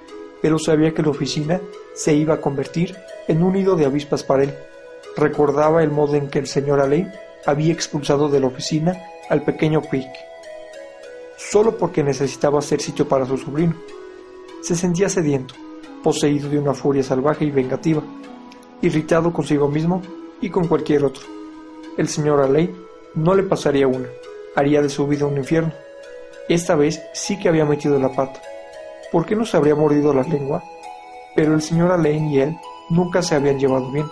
pero 0.41 0.59
sabía 0.59 0.93
que 0.93 1.03
la 1.03 1.11
oficina 1.11 1.61
se 1.95 2.15
iba 2.15 2.35
a 2.35 2.41
convertir 2.41 2.97
en 3.29 3.43
un 3.43 3.53
nido 3.53 3.77
de 3.77 3.87
avispas 3.87 4.23
para 4.23 4.45
él. 4.45 4.55
Recordaba 5.17 5.83
el 5.83 5.91
modo 5.91 6.15
en 6.17 6.29
que 6.29 6.39
el 6.39 6.47
señor 6.47 6.81
Alain 6.81 7.13
había 7.47 7.73
expulsado 7.73 8.29
de 8.29 8.41
la 8.41 8.47
oficina 8.47 8.99
al 9.29 9.45
pequeño 9.45 9.83
Pick 9.83 10.09
solo 11.51 11.77
porque 11.77 12.03
necesitaba 12.03 12.61
hacer 12.61 12.81
sitio 12.81 13.07
para 13.09 13.27
su 13.27 13.37
sobrino. 13.37 13.75
Se 14.63 14.75
sentía 14.75 15.09
sediento, 15.09 15.55
poseído 16.03 16.49
de 16.49 16.59
una 16.59 16.75
furia 16.75 17.03
salvaje 17.03 17.45
y 17.45 17.51
vengativa, 17.51 18.03
irritado 18.81 19.33
consigo 19.33 19.69
mismo 19.69 20.03
y 20.41 20.51
con 20.51 20.69
cualquier 20.69 21.05
otro. 21.05 21.23
El 21.97 22.09
señor 22.09 22.41
Alley 22.41 22.75
no 23.15 23.35
le 23.35 23.43
pasaría 23.43 23.87
una, 23.87 24.09
haría 24.55 24.81
de 24.83 24.89
su 24.89 25.07
vida 25.07 25.27
un 25.27 25.37
infierno. 25.37 25.73
Esta 26.53 26.77
vez 26.77 27.03
sí 27.15 27.39
que 27.39 27.49
había 27.49 27.65
metido 27.65 27.99
la 27.99 28.13
pata. 28.13 28.39
¿Por 29.11 29.25
qué 29.25 29.35
no 29.35 29.47
se 29.47 29.57
habría 29.57 29.75
mordido 29.75 30.13
la 30.13 30.23
lengua? 30.23 30.63
Pero 31.35 31.55
el 31.55 31.63
señor 31.63 31.91
Alain 31.91 32.29
y 32.29 32.41
él 32.41 32.55
nunca 32.91 33.23
se 33.23 33.35
habían 33.35 33.59
llevado 33.59 33.91
bien, 33.91 34.05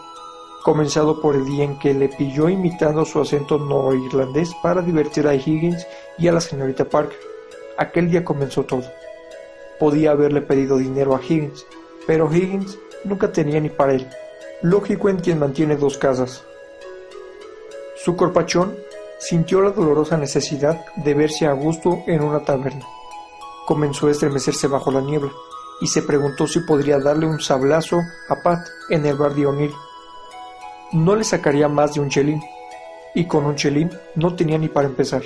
comenzado 0.64 1.20
por 1.20 1.36
el 1.36 1.44
día 1.44 1.64
en 1.64 1.78
que 1.78 1.92
le 1.92 2.08
pilló 2.08 2.48
imitando 2.48 3.04
su 3.04 3.20
acento 3.20 3.58
no 3.58 3.92
irlandés 3.92 4.54
para 4.62 4.80
divertir 4.80 5.26
a 5.26 5.34
Higgins 5.34 5.86
y 6.16 6.28
a 6.28 6.32
la 6.32 6.40
señorita 6.40 6.86
Parker. 6.86 7.18
Aquel 7.76 8.10
día 8.10 8.24
comenzó 8.24 8.62
todo. 8.62 8.84
Podía 9.78 10.12
haberle 10.12 10.40
pedido 10.40 10.78
dinero 10.78 11.14
a 11.14 11.20
Higgins, 11.22 11.66
pero 12.06 12.34
Higgins 12.34 12.78
nunca 13.04 13.30
tenía 13.30 13.60
ni 13.60 13.68
para 13.68 13.92
él. 13.92 14.08
Lógico 14.62 15.10
en 15.10 15.18
quien 15.18 15.40
mantiene 15.40 15.76
dos 15.76 15.98
casas. 15.98 16.42
Su 18.02 18.16
corpachón 18.16 18.74
sintió 19.20 19.60
la 19.60 19.70
dolorosa 19.70 20.16
necesidad 20.16 20.84
de 20.96 21.14
verse 21.14 21.46
a 21.46 21.52
gusto 21.52 22.02
en 22.06 22.22
una 22.22 22.40
taberna. 22.40 22.86
Comenzó 23.66 24.08
a 24.08 24.10
estremecerse 24.10 24.66
bajo 24.66 24.90
la 24.90 25.02
niebla 25.02 25.30
y 25.80 25.86
se 25.86 26.02
preguntó 26.02 26.46
si 26.46 26.60
podría 26.60 26.98
darle 26.98 27.26
un 27.26 27.40
sablazo 27.40 28.00
a 28.28 28.36
Pat 28.42 28.66
en 28.88 29.04
el 29.06 29.16
bar 29.16 29.34
de. 29.34 29.70
No 30.92 31.14
le 31.14 31.24
sacaría 31.24 31.68
más 31.68 31.94
de 31.94 32.00
un 32.00 32.08
chelín, 32.08 32.42
y 33.14 33.26
con 33.26 33.44
un 33.44 33.56
chelín 33.56 33.90
no 34.16 34.34
tenía 34.34 34.58
ni 34.58 34.68
para 34.68 34.88
empezar. 34.88 35.22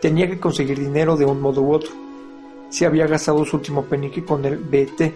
Tenía 0.00 0.28
que 0.28 0.40
conseguir 0.40 0.78
dinero 0.78 1.16
de 1.16 1.24
un 1.24 1.40
modo 1.40 1.62
u 1.62 1.72
otro. 1.72 1.90
Se 2.70 2.86
había 2.86 3.06
gastado 3.06 3.44
su 3.44 3.56
último 3.56 3.84
penique 3.84 4.24
con 4.24 4.44
el 4.44 4.56
BT 4.56 5.14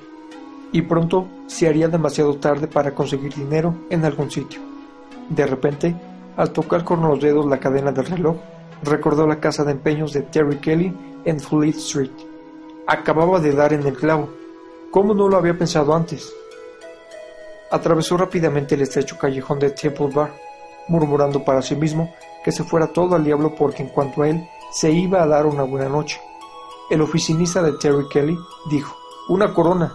y 0.73 0.83
pronto 0.83 1.27
se 1.47 1.67
haría 1.67 1.89
demasiado 1.89 2.37
tarde 2.37 2.69
para 2.69 2.95
conseguir 2.95 3.35
dinero 3.35 3.75
en 3.91 4.05
algún 4.05 4.31
sitio. 4.31 4.61
De 5.29 5.47
repente, 5.47 5.95
al 6.37 6.53
tocar 6.53 6.85
con 6.85 7.01
los 7.03 7.21
dedos 7.21 7.47
la 7.47 7.61
cadena 7.61 7.93
del 7.93 8.07
reloj, 8.07 8.37
recordó 8.83 9.27
la 9.27 9.41
casa 9.41 9.65
de 9.65 9.73
empeños 9.73 10.13
de 10.13 10.23
Terry 10.23 10.59
Kelly 10.59 10.97
en 11.25 11.41
Fleet 11.41 11.77
Street. 11.77 12.11
Acababa 12.87 13.41
de 13.41 13.53
dar 13.53 13.73
en 13.73 13.87
el 13.87 13.97
clavo. 13.97 14.29
¿Cómo 14.91 15.15
no 15.15 15.29
lo 15.29 15.37
había 15.37 15.57
pensado 15.57 15.95
antes? 15.95 16.33
Atravesó 17.71 18.17
rápidamente 18.17 18.75
el 18.75 18.83
estrecho 18.83 19.17
callejón 19.19 19.59
de 19.59 19.71
Temple 19.71 20.09
Bar, 20.13 20.33
murmurando 20.89 21.45
para 21.45 21.63
sí 21.63 21.77
mismo 21.77 22.13
que 22.45 22.53
se 22.53 22.65
fuera 22.65 22.89
todo 22.89 23.15
al 23.15 23.25
diablo 23.25 23.55
porque 23.55 23.83
en 23.83 23.91
cuanto 23.91 24.23
a 24.23 24.29
él 24.29 24.49
se 24.73 24.91
iba 24.91 25.23
a 25.23 25.27
dar 25.27 25.47
una 25.47 25.63
buena 25.63 25.89
noche. 25.89 26.21
El 26.91 27.03
oficinista 27.03 27.63
de 27.63 27.73
Terry 27.75 28.09
Kelly 28.09 28.37
dijo, 28.71 28.97
una 29.29 29.55
corona, 29.55 29.93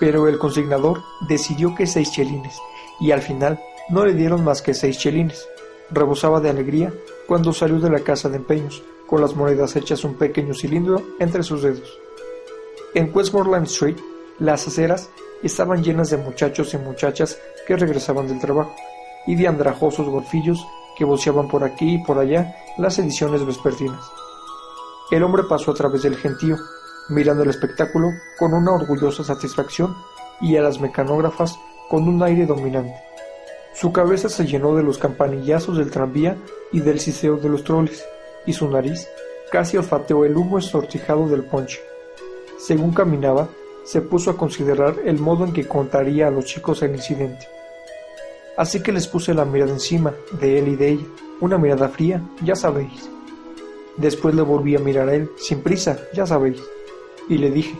pero 0.00 0.28
el 0.28 0.38
consignador 0.38 1.02
decidió 1.28 1.74
que 1.74 1.86
seis 1.86 2.10
chelines, 2.12 2.58
y 3.00 3.10
al 3.10 3.20
final 3.20 3.60
no 3.88 4.04
le 4.04 4.14
dieron 4.14 4.44
más 4.44 4.62
que 4.62 4.74
seis 4.74 4.98
chelines. 4.98 5.48
Rebosaba 5.90 6.40
de 6.40 6.50
alegría 6.50 6.92
cuando 7.26 7.52
salió 7.52 7.78
de 7.78 7.90
la 7.90 8.00
casa 8.00 8.28
de 8.28 8.36
empeños, 8.36 8.82
con 9.06 9.20
las 9.20 9.34
monedas 9.34 9.76
hechas 9.76 10.04
un 10.04 10.14
pequeño 10.14 10.54
cilindro 10.54 11.02
entre 11.20 11.42
sus 11.42 11.62
dedos. 11.62 11.98
En 12.94 13.10
Westmoreland 13.14 13.66
Street, 13.66 13.96
las 14.38 14.66
aceras 14.66 15.10
estaban 15.42 15.82
llenas 15.82 16.10
de 16.10 16.16
muchachos 16.16 16.74
y 16.74 16.78
muchachas 16.78 17.38
que 17.66 17.76
regresaban 17.76 18.26
del 18.26 18.40
trabajo, 18.40 18.74
y 19.26 19.34
de 19.34 19.48
andrajosos 19.48 20.08
golfillos 20.08 20.66
que 20.96 21.04
voceaban 21.04 21.48
por 21.48 21.62
aquí 21.64 21.94
y 21.94 22.04
por 22.04 22.18
allá 22.18 22.54
las 22.78 22.98
ediciones 22.98 23.44
vespertinas. 23.44 24.00
El 25.10 25.22
hombre 25.22 25.44
pasó 25.48 25.72
a 25.72 25.74
través 25.74 26.02
del 26.02 26.16
gentío, 26.16 26.56
mirando 27.10 27.42
el 27.42 27.50
espectáculo 27.50 28.10
con 28.38 28.54
una 28.54 28.72
orgullosa 28.72 29.22
satisfacción 29.22 29.94
y 30.40 30.56
a 30.56 30.62
las 30.62 30.80
mecanógrafas 30.80 31.58
con 31.88 32.08
un 32.08 32.22
aire 32.22 32.46
dominante. 32.46 33.05
Su 33.78 33.92
cabeza 33.92 34.30
se 34.30 34.46
llenó 34.46 34.74
de 34.74 34.82
los 34.82 34.96
campanillazos 34.96 35.76
del 35.76 35.90
tranvía 35.90 36.38
y 36.72 36.80
del 36.80 36.98
siseo 36.98 37.36
de 37.36 37.50
los 37.50 37.62
troles, 37.62 38.06
y 38.46 38.54
su 38.54 38.70
nariz 38.70 39.06
casi 39.52 39.76
olfateó 39.76 40.24
el 40.24 40.34
humo 40.34 40.56
estortijado 40.56 41.28
del 41.28 41.44
ponche. 41.44 41.78
Según 42.58 42.94
caminaba, 42.94 43.50
se 43.84 44.00
puso 44.00 44.30
a 44.30 44.36
considerar 44.38 44.94
el 45.04 45.18
modo 45.18 45.44
en 45.44 45.52
que 45.52 45.68
contaría 45.68 46.28
a 46.28 46.30
los 46.30 46.46
chicos 46.46 46.82
el 46.82 46.94
incidente. 46.94 47.46
Así 48.56 48.82
que 48.82 48.92
les 48.92 49.06
puse 49.06 49.34
la 49.34 49.44
mirada 49.44 49.72
encima 49.72 50.14
de 50.40 50.58
él 50.58 50.68
y 50.68 50.76
de 50.76 50.88
ella, 50.92 51.06
una 51.40 51.58
mirada 51.58 51.90
fría, 51.90 52.22
ya 52.42 52.56
sabéis. 52.56 53.10
Después 53.98 54.34
le 54.34 54.40
volví 54.40 54.74
a 54.74 54.78
mirar 54.78 55.10
a 55.10 55.14
él, 55.14 55.30
sin 55.36 55.60
prisa, 55.60 55.98
ya 56.14 56.24
sabéis, 56.24 56.62
y 57.28 57.36
le 57.36 57.50
dije, 57.50 57.78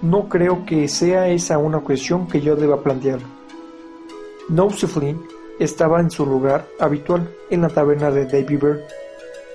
no 0.00 0.30
creo 0.30 0.64
que 0.64 0.88
sea 0.88 1.28
esa 1.28 1.58
una 1.58 1.80
cuestión 1.80 2.26
que 2.26 2.40
yo 2.40 2.56
deba 2.56 2.82
plantear. 2.82 3.20
No, 4.48 4.70
Flynn, 4.70 5.28
estaba 5.58 6.00
en 6.00 6.10
su 6.10 6.24
lugar 6.24 6.66
habitual 6.80 7.28
en 7.50 7.60
la 7.60 7.68
taberna 7.68 8.10
de 8.10 8.24
Davy 8.24 8.56
Bird, 8.56 8.80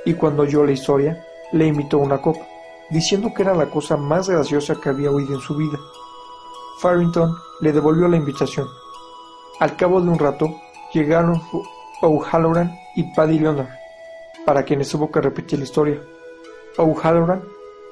y 0.06 0.14
cuando 0.14 0.44
oyó 0.44 0.64
la 0.64 0.72
historia, 0.72 1.26
le 1.52 1.66
invitó 1.66 1.98
una 1.98 2.22
copa, 2.22 2.46
diciendo 2.92 3.32
que 3.36 3.42
era 3.42 3.56
la 3.56 3.72
cosa 3.72 3.98
más 3.98 4.30
graciosa 4.30 4.76
que 4.80 4.90
había 4.90 5.10
oído 5.10 5.34
en 5.34 5.42
su 5.42 5.56
vida. 5.56 5.80
Farrington 6.80 7.34
le 7.62 7.72
devolvió 7.72 8.08
la 8.08 8.18
invitación. 8.18 8.68
Al 9.60 9.76
cabo 9.76 10.00
de 10.00 10.10
un 10.10 10.20
rato, 10.20 10.48
llegaron 10.94 11.42
O'Halloran 12.04 12.72
y 12.96 13.12
Paddy 13.16 13.40
Leonard, 13.40 13.70
para 14.46 14.62
quienes 14.62 14.94
hubo 14.94 15.12
que 15.12 15.22
repetir 15.22 15.58
la 15.58 15.66
historia. 15.66 16.00
O'Halloran 16.78 17.42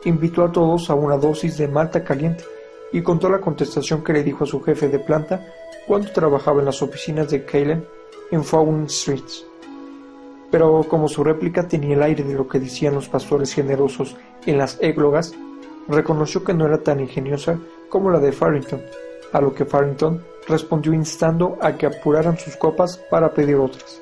invitó 0.06 0.44
a 0.44 0.52
todos 0.52 0.88
a 0.92 0.94
una 0.94 1.18
dosis 1.18 1.58
de 1.58 1.68
malta 1.68 2.04
caliente 2.04 2.44
y 2.92 3.02
contó 3.02 3.30
la 3.30 3.40
contestación 3.40 4.04
que 4.04 4.14
le 4.14 4.24
dijo 4.24 4.44
a 4.44 4.48
su 4.48 4.62
jefe 4.62 4.90
de 4.90 5.00
planta 5.00 5.46
cuando 5.88 6.12
trabajaba 6.12 6.60
en 6.60 6.66
las 6.66 6.82
oficinas 6.82 7.30
de 7.30 7.46
Kalen 7.46 7.86
en 8.32 8.44
Fawn 8.44 8.86
Street. 8.86 9.24
Pero 10.50 10.84
como 10.88 11.08
su 11.08 11.24
réplica 11.24 11.68
tenía 11.68 11.96
el 11.96 12.04
aire 12.04 12.24
de 12.24 12.34
lo 12.34 12.48
que 12.48 12.60
decían 12.60 12.94
los 12.94 13.08
pastores 13.08 13.54
generosos 13.54 14.16
en 14.46 14.58
las 14.58 14.78
églogas, 14.82 15.34
reconoció 15.88 16.44
que 16.44 16.54
no 16.54 16.66
era 16.66 16.80
tan 16.80 17.00
ingeniosa 17.00 17.58
como 17.90 18.10
la 18.10 18.20
de 18.20 18.32
Farrington, 18.32 18.82
a 19.32 19.42
lo 19.42 19.54
que 19.54 19.66
Farrington 19.66 20.22
respondió 20.48 20.94
instando 20.94 21.58
a 21.62 21.78
que 21.78 21.86
apuraran 21.86 22.38
sus 22.38 22.58
copas 22.58 22.98
para 23.10 23.34
pedir 23.34 23.56
otras. 23.56 24.02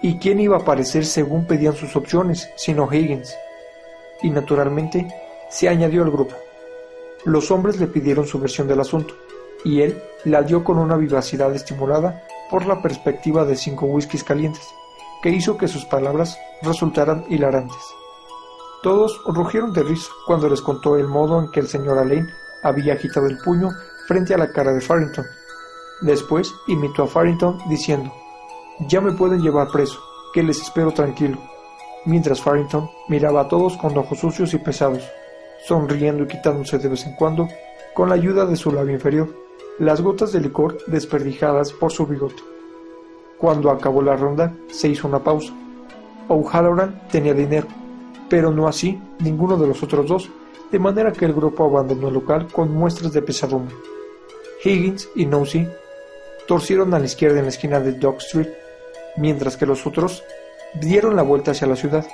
¿Y 0.00 0.18
quién 0.18 0.38
iba 0.38 0.56
a 0.56 0.60
aparecer 0.60 1.04
según 1.04 1.46
pedían 1.46 1.74
sus 1.74 1.96
opciones, 1.96 2.48
sino 2.56 2.92
Higgins? 2.92 3.34
Y 4.22 4.30
naturalmente 4.30 5.06
se 5.50 5.68
añadió 5.68 6.04
al 6.04 6.10
grupo. 6.10 6.34
Los 7.24 7.50
hombres 7.50 7.80
le 7.80 7.88
pidieron 7.88 8.26
su 8.26 8.38
versión 8.38 8.68
del 8.68 8.80
asunto, 8.80 9.14
y 9.64 9.82
él 9.82 10.00
la 10.24 10.42
dio 10.42 10.62
con 10.64 10.78
una 10.78 10.96
vivacidad 10.96 11.54
estimulada 11.54 12.24
por 12.50 12.66
la 12.66 12.80
perspectiva 12.80 13.44
de 13.44 13.56
cinco 13.56 13.86
whiskies 13.86 14.24
calientes, 14.24 14.68
que 15.22 15.30
hizo 15.30 15.56
que 15.56 15.68
sus 15.68 15.84
palabras 15.84 16.38
resultaran 16.62 17.24
hilarantes. 17.28 17.78
Todos 18.82 19.20
rugieron 19.26 19.72
de 19.72 19.82
risa 19.82 20.10
cuando 20.26 20.48
les 20.48 20.60
contó 20.60 20.96
el 20.96 21.08
modo 21.08 21.40
en 21.40 21.50
que 21.50 21.60
el 21.60 21.68
señor 21.68 21.98
Alain 21.98 22.28
había 22.62 22.94
agitado 22.94 23.26
el 23.26 23.38
puño 23.38 23.70
frente 24.06 24.34
a 24.34 24.38
la 24.38 24.52
cara 24.52 24.72
de 24.72 24.80
Farrington. 24.80 25.26
Después 26.00 26.54
imitó 26.68 27.02
a 27.02 27.08
Farrington 27.08 27.58
diciendo, 27.68 28.12
Ya 28.88 29.00
me 29.00 29.12
pueden 29.12 29.42
llevar 29.42 29.68
preso, 29.68 30.00
que 30.32 30.44
les 30.44 30.60
espero 30.60 30.92
tranquilo, 30.92 31.38
mientras 32.04 32.40
Farrington 32.40 32.88
miraba 33.08 33.42
a 33.42 33.48
todos 33.48 33.76
con 33.76 33.96
ojos 33.98 34.20
sucios 34.20 34.54
y 34.54 34.58
pesados, 34.58 35.02
sonriendo 35.66 36.24
y 36.24 36.26
quitándose 36.28 36.78
de 36.78 36.88
vez 36.88 37.06
en 37.06 37.14
cuando, 37.14 37.48
con 37.94 38.08
la 38.08 38.14
ayuda 38.14 38.46
de 38.46 38.56
su 38.56 38.70
labio 38.70 38.94
inferior, 38.94 39.28
las 39.78 40.00
gotas 40.00 40.32
de 40.32 40.40
licor 40.40 40.78
desperdijadas 40.86 41.72
por 41.72 41.92
su 41.92 42.06
bigote. 42.06 42.42
Cuando 43.38 43.70
acabó 43.70 44.02
la 44.02 44.16
ronda, 44.16 44.52
se 44.70 44.88
hizo 44.88 45.06
una 45.06 45.22
pausa. 45.22 45.52
O'Halloran 46.28 47.00
tenía 47.10 47.34
dinero, 47.34 47.68
pero 48.28 48.50
no 48.50 48.66
así 48.66 49.00
ninguno 49.20 49.56
de 49.56 49.68
los 49.68 49.82
otros 49.82 50.06
dos, 50.08 50.30
de 50.70 50.78
manera 50.78 51.12
que 51.12 51.24
el 51.24 51.32
grupo 51.32 51.64
abandonó 51.64 52.08
el 52.08 52.14
local 52.14 52.48
con 52.52 52.72
muestras 52.72 53.12
de 53.12 53.22
pesadumbre. 53.22 53.74
Higgins 54.64 55.08
y 55.14 55.24
Nosey 55.24 55.68
torcieron 56.46 56.92
a 56.94 56.98
la 56.98 57.06
izquierda 57.06 57.38
en 57.38 57.44
la 57.44 57.50
esquina 57.50 57.80
de 57.80 57.92
Dock 57.92 58.18
Street, 58.18 58.48
mientras 59.16 59.56
que 59.56 59.66
los 59.66 59.86
otros 59.86 60.24
dieron 60.80 61.16
la 61.16 61.22
vuelta 61.22 61.52
hacia 61.52 61.68
la 61.68 61.76
ciudad. 61.76 62.06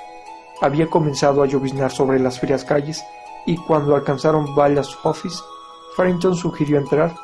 Había 0.61 0.87
comenzado 0.87 1.41
a 1.41 1.47
lloviznar 1.47 1.91
sobre 1.91 2.19
las 2.19 2.39
frías 2.39 2.63
calles 2.63 3.03
y 3.45 3.57
cuando 3.57 3.95
alcanzaron 3.95 4.55
Ballas 4.55 4.97
Office, 5.03 5.43
Farrington 5.95 6.35
sugirió 6.35 6.77
entrar. 6.77 7.15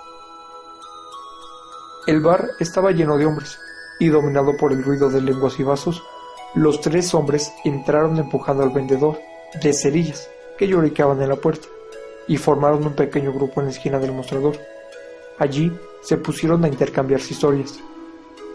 El 2.07 2.21
bar 2.21 2.49
estaba 2.59 2.91
lleno 2.91 3.17
de 3.17 3.25
hombres, 3.25 3.59
y 3.99 4.07
dominado 4.07 4.57
por 4.57 4.71
el 4.71 4.83
ruido 4.83 5.09
de 5.09 5.21
lenguas 5.21 5.59
y 5.59 5.63
vasos, 5.63 6.03
los 6.55 6.81
tres 6.81 7.13
hombres 7.13 7.53
entraron 7.63 8.17
empujando 8.17 8.63
al 8.63 8.71
vendedor 8.71 9.19
de 9.61 9.73
cerillas 9.73 10.29
que 10.57 10.67
lloricaban 10.67 11.21
en 11.21 11.29
la 11.29 11.35
puerta 11.35 11.67
y 12.27 12.37
formaron 12.37 12.85
un 12.85 12.93
pequeño 12.93 13.31
grupo 13.31 13.61
en 13.61 13.67
la 13.67 13.71
esquina 13.71 13.99
del 13.99 14.11
mostrador. 14.11 14.57
Allí 15.37 15.71
se 16.01 16.17
pusieron 16.17 16.63
a 16.65 16.67
intercambiarse 16.67 17.33
historias. 17.33 17.79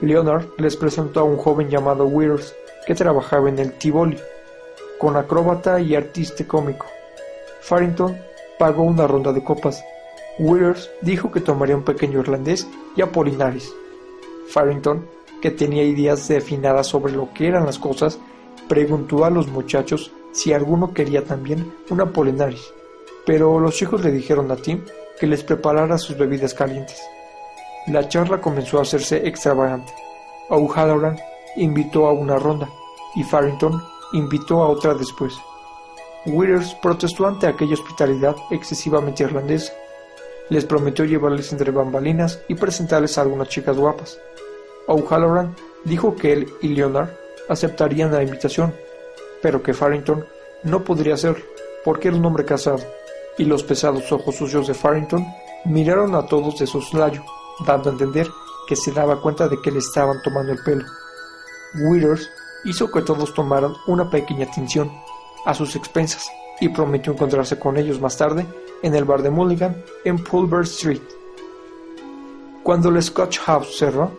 Leonard 0.01 0.47
les 0.59 0.77
presentó 0.77 1.21
a 1.21 1.25
un 1.25 1.37
joven 1.37 1.69
llamado 1.69 2.07
Withers 2.07 2.55
que 2.87 2.95
trabajaba 2.95 3.49
en 3.49 3.59
el 3.59 3.73
Tivoli, 3.73 4.19
con 4.99 5.17
acróbata 5.17 5.81
y 5.81 5.95
artista 5.95 6.47
cómico. 6.47 6.87
Farrington 7.68 8.16
pagó 8.59 8.83
una 8.83 9.07
ronda 9.07 9.33
de 9.33 9.42
copas. 9.42 9.85
Withers 10.38 10.90
dijo 11.02 11.31
que 11.31 11.40
tomaría 11.40 11.76
un 11.76 11.85
pequeño 11.85 12.20
irlandés 12.20 12.66
y 12.96 13.02
Apolinaris. 13.02 13.72
Farrington 14.48 15.07
que 15.40 15.50
tenía 15.50 15.85
ideas 15.85 16.29
definadas 16.29 16.87
sobre 16.87 17.12
lo 17.12 17.33
que 17.33 17.48
eran 17.48 17.66
las 17.66 17.79
cosas, 17.79 18.18
preguntó 18.68 19.24
a 19.24 19.31
los 19.31 19.48
muchachos 19.48 20.12
si 20.33 20.52
alguno 20.52 20.92
quería 20.92 21.24
también 21.24 21.72
una 21.90 22.12
Polinaris, 22.12 22.72
pero 23.24 23.61
los 23.61 23.74
chicos 23.74 24.02
le 24.05 24.11
dijeron 24.11 24.50
a 24.50 24.57
Tim 24.57 24.85
que 25.18 25.26
les 25.26 25.42
preparara 25.42 25.98
sus 25.98 26.16
bebidas 26.16 26.55
calientes. 26.55 27.00
La 27.88 28.09
charla 28.09 28.40
comenzó 28.40 28.79
a 28.79 28.83
hacerse 28.83 29.26
extravagante. 29.26 29.92
O'Halloran 30.50 31.16
invitó 31.57 32.07
a 32.07 32.12
una 32.12 32.37
ronda 32.37 32.68
y 33.14 33.22
Farrington 33.22 33.81
invitó 34.12 34.62
a 34.62 34.68
otra 34.68 34.94
después. 34.94 35.35
Withers 36.27 36.75
protestó 36.83 37.27
ante 37.27 37.47
aquella 37.47 37.75
hospitalidad 37.75 38.37
excesivamente 38.51 39.23
irlandesa. 39.23 39.73
Les 40.49 40.65
prometió 40.65 41.05
llevarles 41.05 41.53
entre 41.53 41.71
bambalinas 41.71 42.41
y 42.49 42.55
presentarles 42.55 43.17
a 43.17 43.23
algunas 43.23 43.49
chicas 43.49 43.77
guapas. 43.77 44.19
O'Halloran 44.89 45.55
dijo 45.85 46.15
que 46.17 46.33
él 46.33 46.49
y 46.61 46.69
Leonard 46.69 47.11
aceptarían 47.49 48.12
la 48.12 48.23
invitación, 48.23 48.75
pero 49.41 49.62
que 49.62 49.75
Farrington 49.75 50.25
no 50.65 50.83
podría 50.83 51.15
hacerlo 51.15 51.45
porque 51.85 52.09
era 52.09 52.17
un 52.17 52.27
hombre 52.27 52.45
casado, 52.45 52.81
y 53.39 53.45
los 53.45 53.62
pesados 53.62 54.11
ojos 54.11 54.35
sucios 54.35 54.67
de 54.67 54.75
Farrington 54.75 55.25
miraron 55.65 56.17
a 56.17 56.27
todos 56.27 56.59
de 56.59 56.67
soslayo, 56.67 57.23
dando 57.65 57.91
a 57.91 57.93
entender 57.93 58.27
que 58.67 58.75
se 58.75 58.91
daba 58.91 59.23
cuenta 59.23 59.47
de 59.47 59.61
que 59.62 59.71
le 59.71 59.79
estaban 59.79 60.21
tomando 60.23 60.53
el 60.53 60.59
pelo. 60.65 60.85
Withers 61.89 62.29
hizo 62.65 62.91
que 62.91 63.03
todos 63.03 63.33
tomaran 63.35 63.73
una 63.87 64.11
pequeña 64.11 64.47
atención 64.47 64.91
a 65.47 65.55
sus 65.55 65.75
expensas 65.77 66.31
y 66.61 66.69
prometió 66.69 67.13
encontrarse 67.13 67.59
con 67.59 67.79
ellos 67.79 68.01
más 68.01 68.17
tarde 68.19 68.45
en 68.83 68.95
el 68.95 69.05
bar 69.05 69.23
de 69.23 69.31
Mulligan 69.31 69.83
en 70.05 70.23
Pulver 70.23 70.63
Street. 70.63 71.01
Cuando 72.63 72.91
el 72.91 73.03
Scotch 73.03 73.39
House 73.41 73.79
cerró, 73.79 74.11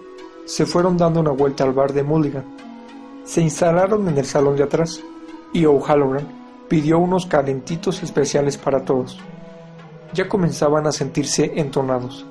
se 0.46 0.66
fueron 0.66 0.98
dando 0.98 1.20
una 1.20 1.32
vuelta 1.32 1.66
al 1.66 1.74
bar 1.74 1.92
de 1.92 2.04
Mulligan. 2.04 2.46
Se 3.26 3.42
instalaron 3.42 4.08
en 4.08 4.18
el 4.18 4.26
salón 4.26 4.56
de 4.56 4.64
atrás 4.64 5.02
y 5.52 5.66
O'Halloran 5.66 6.26
pidió 6.70 7.00
unos 7.00 7.26
calentitos 7.26 8.02
especiales 8.02 8.58
para 8.58 8.86
todos. 8.86 9.20
Ya 10.14 10.30
comenzaban 10.30 10.88
a 10.88 10.94
sentirse 10.94 11.52
entonados. 11.56 12.26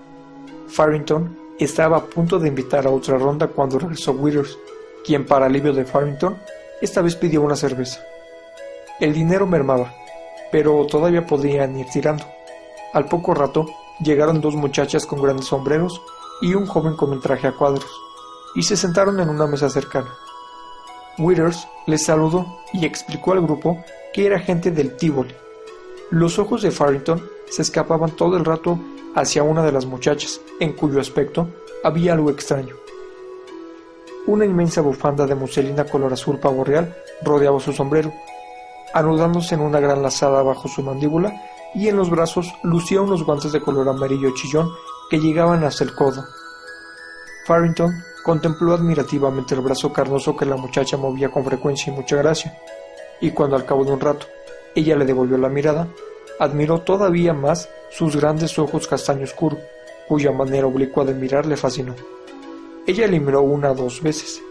Farrington 0.69 1.37
estaba 1.59 1.99
a 1.99 2.05
punto 2.05 2.39
de 2.39 2.49
invitar 2.49 2.87
a 2.87 2.91
otra 2.91 3.19
ronda 3.19 3.49
cuando 3.49 3.79
regresó 3.79 4.13
Withers, 4.13 4.59
quien 5.05 5.27
para 5.27 5.47
alivio 5.47 5.73
de 5.73 5.85
Farrington 5.85 6.37
esta 6.81 7.03
vez 7.03 7.15
pidió 7.17 7.43
una 7.43 7.57
cerveza. 7.57 8.01
El 9.01 9.13
dinero 9.13 9.47
mermaba, 9.47 9.93
pero 10.51 10.87
todavía 10.87 11.27
podían 11.27 11.77
ir 11.79 11.87
tirando. 11.87 12.25
Al 12.95 13.07
poco 13.07 13.35
rato 13.35 13.67
llegaron 14.01 14.41
dos 14.41 14.55
muchachas 14.55 15.05
con 15.05 15.21
grandes 15.21 15.47
sombreros 15.47 16.01
y 16.41 16.55
un 16.55 16.67
joven 16.67 16.97
con 16.97 17.11
un 17.11 17.21
traje 17.21 17.47
a 17.47 17.53
cuadros 17.53 17.87
y 18.55 18.63
se 18.63 18.77
sentaron 18.77 19.21
en 19.21 19.29
una 19.29 19.47
mesa 19.47 19.69
cercana. 19.69 20.09
Withers 21.19 21.69
les 21.87 22.05
saludó 22.05 22.47
y 22.73 22.87
explicó 22.87 23.33
al 23.33 23.43
grupo 23.43 23.85
que 24.13 24.27
era 24.27 24.39
gente 24.39 24.71
del 24.71 24.97
Tivoli. 24.97 25.35
Los 26.11 26.39
ojos 26.39 26.63
de 26.63 26.71
Farrington 26.71 27.23
se 27.51 27.63
escapaban 27.63 28.13
todo 28.13 28.37
el 28.37 28.45
rato 28.45 28.79
hacia 29.15 29.43
una 29.43 29.63
de 29.63 29.73
las 29.73 29.87
muchachas, 29.87 30.41
en 30.59 30.73
cuyo 30.73 31.01
aspecto 31.01 31.49
había 31.85 32.15
algo 32.15 32.31
extraño. 32.31 32.75
Una 34.27 34.45
inmensa 34.45 34.81
bufanda 34.81 35.27
de 35.27 35.35
muselina 35.35 35.85
color 35.85 36.13
azul 36.13 36.39
pavo 36.39 36.65
real 36.65 36.97
rodeaba 37.23 37.61
su 37.61 37.73
sombrero, 37.73 38.13
anudándose 38.97 39.55
en 39.55 39.61
una 39.61 39.81
gran 39.81 40.03
lazada 40.03 40.43
bajo 40.43 40.69
su 40.69 40.83
mandíbula, 40.83 41.33
y 41.75 41.89
en 41.89 41.97
los 41.97 42.11
brazos 42.11 42.55
lucía 42.63 43.01
unos 43.01 43.25
guantes 43.25 43.53
de 43.53 43.61
color 43.61 43.89
amarillo 43.89 44.35
chillón 44.35 44.71
que 45.11 45.19
llegaban 45.19 45.65
hasta 45.65 45.85
el 45.85 45.95
codo. 45.95 46.25
Farrington 47.47 47.93
Contempló 48.27 48.75
admirativamente 48.75 49.55
el 49.55 49.61
brazo 49.61 49.93
carnoso 49.93 50.37
que 50.37 50.45
la 50.45 50.57
muchacha 50.57 50.97
movía 50.97 51.29
con 51.29 51.45
frecuencia 51.45 51.93
y 51.93 51.95
mucha 51.95 52.17
gracia, 52.17 52.59
y 53.21 53.31
cuando 53.31 53.55
al 53.55 53.65
cabo 53.65 53.85
de 53.85 53.93
un 53.93 54.01
rato 54.01 54.27
ella 54.75 54.97
le 54.97 55.05
devolvió 55.05 55.39
la 55.39 55.49
mirada, 55.49 55.87
admiró 56.41 56.81
todavía 56.81 57.33
más 57.33 57.69
sus 57.89 58.17
grandes 58.17 58.59
ojos 58.59 58.89
castaño 58.89 59.23
oscuro, 59.23 59.59
cuya 60.09 60.33
manera 60.33 60.67
oblicua 60.67 61.05
de 61.05 61.15
mirar 61.15 61.47
le 61.47 61.57
fascinó. 61.57 61.95
Ella 62.85 63.07
le 63.07 63.21
miró 63.21 63.43
una 63.43 63.71
o 63.71 63.75
dos 63.77 64.03
veces, 64.03 64.43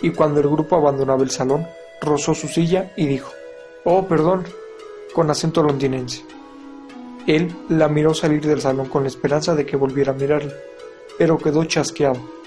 y 0.00 0.08
cuando 0.12 0.40
el 0.40 0.48
grupo 0.48 0.76
abandonaba 0.76 1.22
el 1.22 1.30
salón, 1.30 1.68
rozó 2.00 2.34
su 2.34 2.48
silla 2.48 2.92
y 2.96 3.08
dijo, 3.08 3.30
Oh, 3.84 4.06
perdón, 4.06 4.44
con 5.14 5.30
acento 5.30 5.62
londinense. 5.62 6.24
Él 7.26 7.54
la 7.68 7.88
miró 7.88 8.14
salir 8.14 8.46
del 8.46 8.60
salón 8.60 8.88
con 8.88 9.02
la 9.02 9.08
esperanza 9.08 9.54
de 9.54 9.66
que 9.66 9.76
volviera 9.76 10.12
a 10.12 10.16
mirarle, 10.16 10.52
pero 11.18 11.38
quedó 11.38 11.64
chasqueado 11.64 12.38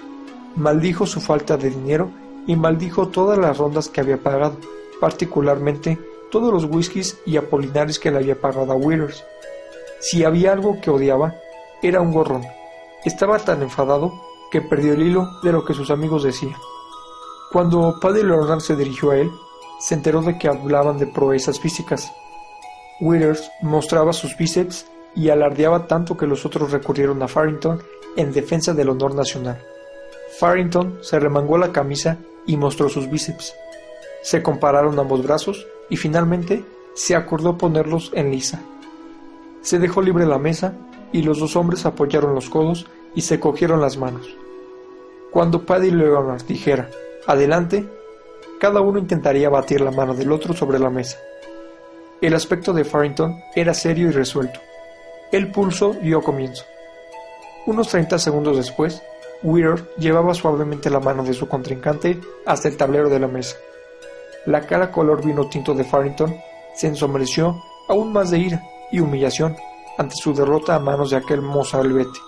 maldijo 0.55 1.05
su 1.05 1.21
falta 1.21 1.57
de 1.57 1.69
dinero 1.69 2.09
y 2.47 2.55
maldijo 2.55 3.07
todas 3.07 3.37
las 3.37 3.57
rondas 3.57 3.89
que 3.89 4.01
había 4.01 4.17
pagado, 4.17 4.57
particularmente 4.99 5.97
todos 6.31 6.51
los 6.51 6.65
whiskies 6.65 7.17
y 7.25 7.37
apolinares 7.37 7.99
que 7.99 8.11
le 8.11 8.17
había 8.17 8.39
pagado 8.39 8.71
a 8.71 8.75
Withers. 8.75 9.23
Si 9.99 10.23
había 10.23 10.53
algo 10.53 10.79
que 10.81 10.89
odiaba, 10.89 11.35
era 11.81 12.01
un 12.01 12.11
gorrón. 12.11 12.43
Estaba 13.05 13.37
tan 13.39 13.61
enfadado 13.61 14.13
que 14.51 14.61
perdió 14.61 14.93
el 14.93 15.03
hilo 15.03 15.27
de 15.43 15.51
lo 15.51 15.63
que 15.63 15.73
sus 15.73 15.91
amigos 15.91 16.23
decían. 16.23 16.55
Cuando 17.51 17.99
Paddy 17.99 18.23
Leonard 18.23 18.61
se 18.61 18.75
dirigió 18.75 19.11
a 19.11 19.17
él, 19.17 19.31
se 19.81 19.95
enteró 19.95 20.21
de 20.21 20.37
que 20.37 20.47
hablaban 20.47 20.99
de 20.99 21.07
proezas 21.07 21.59
físicas. 21.59 22.13
Withers 23.01 23.51
mostraba 23.63 24.13
sus 24.13 24.37
bíceps 24.37 24.85
y 25.15 25.29
alardeaba 25.29 25.87
tanto 25.87 26.15
que 26.15 26.27
los 26.27 26.45
otros 26.45 26.71
recurrieron 26.71 27.21
a 27.23 27.27
Farrington 27.27 27.81
en 28.15 28.31
defensa 28.31 28.73
del 28.73 28.89
honor 28.89 29.15
nacional. 29.15 29.59
Farrington 30.39 30.99
se 31.01 31.19
remangó 31.19 31.57
la 31.57 31.71
camisa 31.71 32.17
y 32.45 32.57
mostró 32.57 32.89
sus 32.89 33.09
bíceps. 33.09 33.55
Se 34.21 34.43
compararon 34.43 34.99
ambos 34.99 35.23
brazos 35.23 35.65
y 35.89 35.97
finalmente 35.97 36.63
se 36.93 37.15
acordó 37.15 37.57
ponerlos 37.57 38.11
en 38.13 38.29
lisa. 38.29 38.61
Se 39.61 39.79
dejó 39.79 40.03
libre 40.03 40.27
la 40.27 40.37
mesa 40.37 40.73
y 41.11 41.23
los 41.23 41.39
dos 41.39 41.55
hombres 41.55 41.85
apoyaron 41.87 42.35
los 42.35 42.49
codos 42.49 42.85
y 43.15 43.21
se 43.21 43.39
cogieron 43.39 43.81
las 43.81 43.97
manos. 43.97 44.27
Cuando 45.31 45.65
Paddy 45.65 45.89
Leonard 45.89 46.45
dijera, 46.45 46.89
adelante, 47.25 47.89
cada 48.61 48.79
uno 48.79 48.99
intentaría 48.99 49.49
batir 49.49 49.81
la 49.81 49.89
mano 49.89 50.13
del 50.13 50.31
otro 50.31 50.53
sobre 50.53 50.77
la 50.77 50.91
mesa. 50.91 51.17
El 52.21 52.35
aspecto 52.35 52.73
de 52.73 52.85
Farrington 52.85 53.41
era 53.55 53.73
serio 53.73 54.07
y 54.07 54.11
resuelto. 54.11 54.59
El 55.31 55.51
pulso 55.51 55.95
dio 55.99 56.21
comienzo. 56.21 56.63
Unos 57.65 57.87
30 57.87 58.19
segundos 58.19 58.57
después, 58.57 59.01
Weir 59.41 59.89
llevaba 59.97 60.35
suavemente 60.35 60.91
la 60.91 60.99
mano 60.99 61.23
de 61.23 61.33
su 61.33 61.47
contrincante 61.47 62.21
hasta 62.45 62.67
el 62.67 62.77
tablero 62.77 63.09
de 63.09 63.19
la 63.19 63.27
mesa. 63.27 63.57
La 64.45 64.61
cara 64.67 64.91
color 64.91 65.25
vino 65.25 65.49
tinto 65.49 65.73
de 65.73 65.83
Farrington 65.83 66.35
se 66.75 66.85
ensombreció 66.85 67.63
aún 67.87 68.13
más 68.13 68.29
de 68.29 68.37
ira 68.37 68.61
y 68.91 68.99
humillación 68.99 69.55
ante 69.97 70.13
su 70.13 70.35
derrota 70.35 70.75
a 70.75 70.79
manos 70.79 71.09
de 71.09 71.17
aquel 71.17 71.41
mozalbete. 71.41 72.19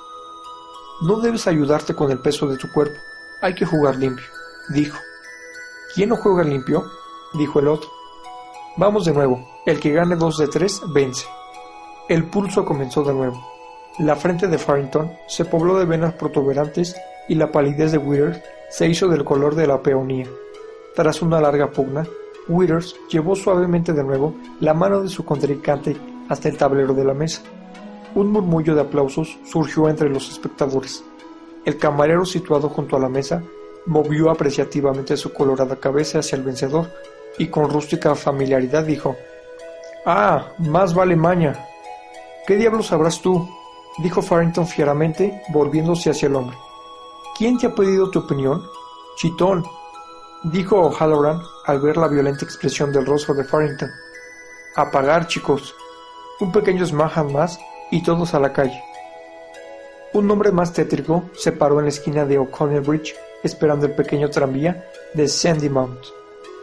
No 1.03 1.19
debes 1.19 1.45
ayudarte 1.45 1.93
con 1.93 2.09
el 2.09 2.17
peso 2.17 2.47
de 2.47 2.57
tu 2.57 2.71
cuerpo, 2.71 2.97
hay 3.39 3.53
que 3.53 3.67
jugar 3.67 3.97
limpio, 3.97 4.25
dijo. 4.69 4.97
¿Quién 5.93 6.09
no 6.09 6.15
juega 6.15 6.43
limpio? 6.43 6.85
dijo 7.35 7.59
el 7.59 7.67
otro. 7.67 7.87
Vamos 8.77 9.05
de 9.05 9.13
nuevo, 9.13 9.47
el 9.67 9.79
que 9.79 9.91
gane 9.91 10.15
dos 10.15 10.39
de 10.39 10.47
tres 10.47 10.81
vence. 10.91 11.27
El 12.09 12.25
pulso 12.25 12.65
comenzó 12.65 13.03
de 13.03 13.13
nuevo. 13.13 13.39
La 13.99 14.15
frente 14.15 14.47
de 14.47 14.57
Farrington 14.57 15.11
se 15.27 15.45
pobló 15.45 15.77
de 15.77 15.85
venas 15.85 16.15
protuberantes 16.15 16.95
y 17.29 17.35
la 17.35 17.51
palidez 17.51 17.91
de 17.91 17.99
Withers 17.99 18.41
se 18.71 18.87
hizo 18.87 19.07
del 19.07 19.23
color 19.23 19.53
de 19.53 19.67
la 19.67 19.83
peonía. 19.83 20.25
Tras 20.95 21.21
una 21.21 21.39
larga 21.39 21.69
pugna, 21.69 22.07
Withers 22.47 22.95
llevó 23.07 23.35
suavemente 23.35 23.93
de 23.93 24.03
nuevo 24.03 24.33
la 24.61 24.73
mano 24.73 25.03
de 25.03 25.09
su 25.09 25.23
contrincante 25.23 25.95
hasta 26.27 26.49
el 26.49 26.57
tablero 26.57 26.95
de 26.95 27.05
la 27.05 27.13
mesa. 27.13 27.43
Un 28.15 28.31
murmullo 28.31 28.73
de 28.73 28.81
aplausos 28.81 29.37
surgió 29.45 29.87
entre 29.89 30.09
los 30.09 30.27
espectadores. 30.27 31.03
El 31.65 31.77
camarero 31.77 32.25
situado 32.25 32.67
junto 32.67 32.97
a 32.97 32.99
la 32.99 33.09
mesa 33.09 33.43
movió 33.85 34.29
apreciativamente 34.29 35.17
su 35.17 35.33
colorada 35.33 35.75
cabeza 35.75 36.19
hacia 36.19 36.35
el 36.35 36.43
vencedor 36.43 36.89
y 37.37 37.47
con 37.47 37.69
rústica 37.69 38.15
familiaridad 38.15 38.83
dijo 38.83 39.15
Ah, 40.05 40.49
más 40.59 40.93
vale 40.93 41.15
maña. 41.15 41.65
¿Qué 42.45 42.55
diablos 42.55 42.87
sabrás 42.87 43.21
tú? 43.21 43.47
dijo 43.99 44.21
Farrington 44.21 44.67
fieramente, 44.67 45.41
volviéndose 45.49 46.09
hacia 46.09 46.27
el 46.27 46.35
hombre. 46.35 46.57
¿Quién 47.37 47.57
te 47.57 47.67
ha 47.67 47.75
pedido 47.75 48.09
tu 48.09 48.19
opinión? 48.19 48.61
Chitón, 49.15 49.63
dijo 50.43 50.77
O'Halloran 50.81 51.39
al 51.65 51.79
ver 51.79 51.97
la 51.97 52.07
violenta 52.07 52.43
expresión 52.43 52.91
del 52.91 53.05
rostro 53.05 53.33
de 53.33 53.43
Farrington. 53.43 53.89
Apagar, 54.75 55.27
chicos. 55.27 55.73
Un 56.39 56.51
pequeño 56.51 56.85
smahan 56.85 57.31
más 57.31 57.59
y 57.91 58.03
todos 58.03 58.33
a 58.33 58.39
la 58.39 58.51
calle. 58.51 58.83
Un 60.13 60.29
hombre 60.29 60.51
más 60.51 60.73
tétrico 60.73 61.29
se 61.35 61.53
paró 61.53 61.79
en 61.79 61.85
la 61.85 61.89
esquina 61.89 62.25
de 62.25 62.39
O'Connell 62.39 62.81
Bridge 62.81 63.15
esperando 63.43 63.85
el 63.85 63.93
pequeño 63.93 64.29
tranvía 64.29 64.89
de 65.13 65.27
Sandy 65.27 65.69
Mount, 65.69 65.99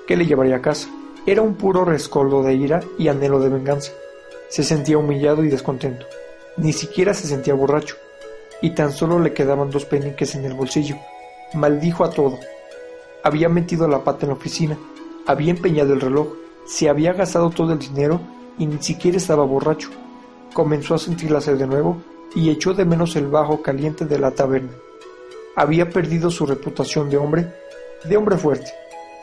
que 0.06 0.16
le 0.16 0.26
llevaría 0.26 0.56
a 0.56 0.62
casa. 0.62 0.88
Era 1.26 1.42
un 1.42 1.54
puro 1.54 1.84
rescoldo 1.84 2.42
de 2.42 2.54
ira 2.54 2.80
y 2.98 3.08
anhelo 3.08 3.38
de 3.40 3.50
venganza. 3.50 3.92
Se 4.48 4.64
sentía 4.64 4.98
humillado 4.98 5.44
y 5.44 5.48
descontento. 5.48 6.06
Ni 6.56 6.72
siquiera 6.72 7.14
se 7.14 7.28
sentía 7.28 7.54
borracho, 7.54 7.96
y 8.62 8.70
tan 8.70 8.92
solo 8.92 9.18
le 9.18 9.32
quedaban 9.32 9.70
dos 9.70 9.84
peniques 9.84 10.34
en 10.34 10.44
el 10.44 10.54
bolsillo. 10.54 10.96
Maldijo 11.54 12.04
a 12.04 12.10
todo. 12.10 12.38
Había 13.22 13.48
metido 13.48 13.86
la 13.86 14.02
pata 14.02 14.20
en 14.22 14.28
la 14.28 14.34
oficina, 14.34 14.78
había 15.26 15.50
empeñado 15.50 15.92
el 15.92 16.00
reloj, 16.00 16.28
se 16.66 16.88
había 16.88 17.12
gastado 17.12 17.50
todo 17.50 17.72
el 17.72 17.78
dinero 17.78 18.20
y 18.58 18.66
ni 18.66 18.82
siquiera 18.82 19.18
estaba 19.18 19.44
borracho 19.44 19.90
comenzó 20.52 20.94
a 20.94 20.98
sentir 20.98 21.30
la 21.30 21.40
sed 21.40 21.56
de 21.56 21.66
nuevo 21.66 22.02
y 22.34 22.50
echó 22.50 22.74
de 22.74 22.84
menos 22.84 23.16
el 23.16 23.28
bajo 23.28 23.62
caliente 23.62 24.04
de 24.04 24.18
la 24.18 24.32
taberna. 24.32 24.72
Había 25.56 25.90
perdido 25.90 26.30
su 26.30 26.46
reputación 26.46 27.10
de 27.10 27.16
hombre, 27.16 27.52
de 28.04 28.16
hombre 28.16 28.36
fuerte, 28.36 28.72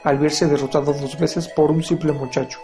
al 0.04 0.20
verse 0.20 0.48
derrotado 0.48 0.94
dos 0.94 1.18
veces 1.18 1.48
por 1.48 1.72
un 1.72 1.84
simple 1.84 2.12
muchacho. 2.12 2.60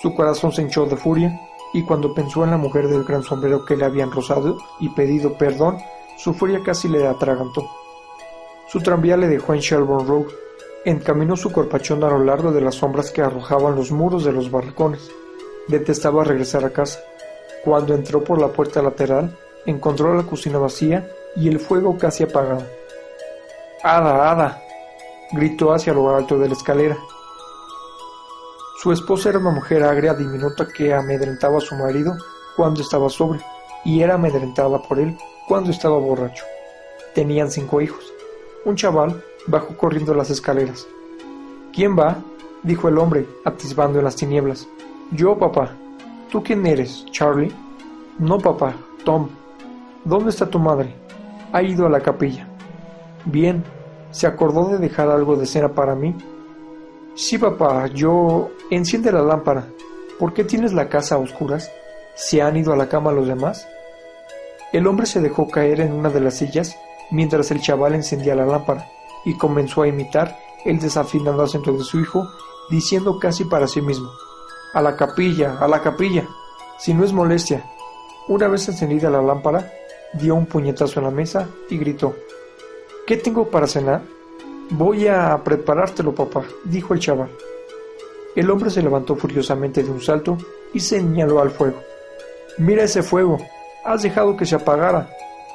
Su 0.00 0.14
corazón 0.14 0.52
se 0.52 0.62
hinchó 0.62 0.86
de 0.86 0.96
furia 0.96 1.38
y 1.74 1.82
cuando 1.82 2.14
pensó 2.14 2.44
en 2.44 2.50
la 2.50 2.56
mujer 2.56 2.88
del 2.88 3.04
gran 3.04 3.22
sombrero 3.22 3.64
que 3.64 3.76
le 3.76 3.84
habían 3.84 4.12
rozado 4.12 4.58
y 4.80 4.88
pedido 4.90 5.36
perdón, 5.36 5.78
su 6.16 6.32
furia 6.34 6.60
casi 6.64 6.88
le 6.88 7.06
atragantó. 7.06 7.68
Su 8.68 8.80
tranvía 8.80 9.16
le 9.16 9.28
dejó 9.28 9.54
en 9.54 9.60
Shelburne 9.60 10.06
Road. 10.06 10.26
Encaminó 10.84 11.36
su 11.36 11.50
corpachón 11.50 12.04
a 12.04 12.10
lo 12.10 12.22
largo 12.22 12.52
de 12.52 12.60
las 12.60 12.76
sombras 12.76 13.10
que 13.10 13.22
arrojaban 13.22 13.74
los 13.74 13.90
muros 13.90 14.24
de 14.24 14.32
los 14.32 14.50
barracones. 14.50 15.10
Detestaba 15.66 16.22
regresar 16.22 16.64
a 16.64 16.70
casa. 16.70 17.00
Cuando 17.64 17.94
entró 17.94 18.22
por 18.22 18.40
la 18.40 18.48
puerta 18.48 18.80
lateral, 18.82 19.36
encontró 19.66 20.14
la 20.14 20.22
cocina 20.22 20.58
vacía 20.58 21.10
y 21.36 21.48
el 21.48 21.58
fuego 21.58 21.96
casi 21.96 22.24
apagado. 22.24 22.64
¡Ada, 23.82 24.30
Ada! 24.30 24.62
gritó 25.32 25.72
hacia 25.72 25.92
lo 25.92 26.14
alto 26.14 26.38
de 26.38 26.48
la 26.48 26.54
escalera. 26.54 26.96
Su 28.82 28.92
esposa 28.92 29.30
era 29.30 29.38
una 29.38 29.50
mujer 29.50 29.82
agria 29.82 30.14
diminuta 30.14 30.66
que 30.68 30.94
amedrentaba 30.94 31.58
a 31.58 31.60
su 31.60 31.74
marido 31.74 32.14
cuando 32.56 32.80
estaba 32.80 33.08
sobrio 33.08 33.42
y 33.84 34.00
era 34.02 34.14
amedrentada 34.14 34.80
por 34.82 34.98
él 34.98 35.16
cuando 35.46 35.70
estaba 35.70 35.98
borracho. 35.98 36.44
Tenían 37.14 37.50
cinco 37.50 37.80
hijos. 37.80 38.12
Un 38.64 38.76
chaval 38.76 39.22
bajó 39.46 39.76
corriendo 39.76 40.14
las 40.14 40.30
escaleras. 40.30 40.86
¿Quién 41.72 41.98
va? 41.98 42.16
dijo 42.62 42.88
el 42.88 42.98
hombre, 42.98 43.26
atisbando 43.44 43.98
en 43.98 44.04
las 44.04 44.16
tinieblas. 44.16 44.66
Yo, 45.12 45.38
papá, 45.38 45.74
¿Tú 46.30 46.42
quién 46.42 46.66
eres, 46.66 47.06
Charlie? 47.10 47.50
No, 48.18 48.38
papá, 48.38 48.74
Tom. 49.02 49.30
¿Dónde 50.04 50.28
está 50.28 50.44
tu 50.44 50.58
madre? 50.58 50.94
Ha 51.52 51.62
ido 51.62 51.86
a 51.86 51.90
la 51.90 52.00
capilla. 52.00 52.48
Bien, 53.24 53.64
¿se 54.10 54.26
acordó 54.26 54.68
de 54.68 54.78
dejar 54.78 55.08
algo 55.10 55.36
de 55.36 55.46
cena 55.46 55.68
para 55.68 55.94
mí? 55.94 56.14
Sí, 57.14 57.38
papá, 57.38 57.86
yo... 57.88 58.50
Enciende 58.70 59.10
la 59.10 59.22
lámpara. 59.22 59.66
¿Por 60.18 60.34
qué 60.34 60.44
tienes 60.44 60.72
la 60.72 60.88
casa 60.88 61.14
a 61.14 61.18
oscuras? 61.18 61.70
¿Se 62.14 62.42
han 62.42 62.56
ido 62.56 62.72
a 62.72 62.76
la 62.76 62.88
cama 62.88 63.12
los 63.12 63.26
demás? 63.26 63.66
El 64.72 64.86
hombre 64.86 65.06
se 65.06 65.20
dejó 65.20 65.48
caer 65.48 65.80
en 65.80 65.92
una 65.92 66.10
de 66.10 66.20
las 66.20 66.34
sillas 66.34 66.76
mientras 67.10 67.50
el 67.50 67.60
chaval 67.60 67.94
encendía 67.94 68.34
la 68.34 68.44
lámpara 68.44 68.86
y 69.24 69.36
comenzó 69.36 69.82
a 69.82 69.88
imitar 69.88 70.36
el 70.64 70.78
desafinado 70.78 71.42
acento 71.42 71.72
de 71.72 71.84
su 71.84 72.00
hijo, 72.00 72.28
diciendo 72.70 73.18
casi 73.18 73.44
para 73.44 73.66
sí 73.66 73.80
mismo, 73.80 74.10
a 74.74 74.82
la 74.82 74.96
capilla, 74.96 75.56
a 75.58 75.68
la 75.68 75.80
capilla. 75.80 76.26
Si 76.78 76.94
no 76.94 77.04
es 77.04 77.12
molestia. 77.12 77.64
Una 78.28 78.48
vez 78.48 78.68
encendida 78.68 79.08
la 79.10 79.22
lámpara, 79.22 79.70
dio 80.14 80.34
un 80.34 80.46
puñetazo 80.46 81.00
en 81.00 81.06
la 81.06 81.10
mesa 81.10 81.48
y 81.68 81.78
gritó. 81.78 82.14
¿Qué 83.06 83.16
tengo 83.16 83.48
para 83.48 83.66
cenar? 83.66 84.02
Voy 84.70 85.06
a 85.06 85.42
preparártelo, 85.42 86.14
papá, 86.14 86.44
dijo 86.64 86.94
el 86.94 87.00
chaval. 87.00 87.30
El 88.36 88.50
hombre 88.50 88.70
se 88.70 88.82
levantó 88.82 89.16
furiosamente 89.16 89.82
de 89.82 89.90
un 89.90 90.00
salto 90.00 90.36
y 90.72 90.80
señaló 90.80 91.40
al 91.40 91.50
fuego. 91.50 91.80
Mira 92.58 92.84
ese 92.84 93.02
fuego. 93.02 93.38
Has 93.84 94.02
dejado 94.02 94.36
que 94.36 94.46
se 94.46 94.54
apagara. 94.54 95.10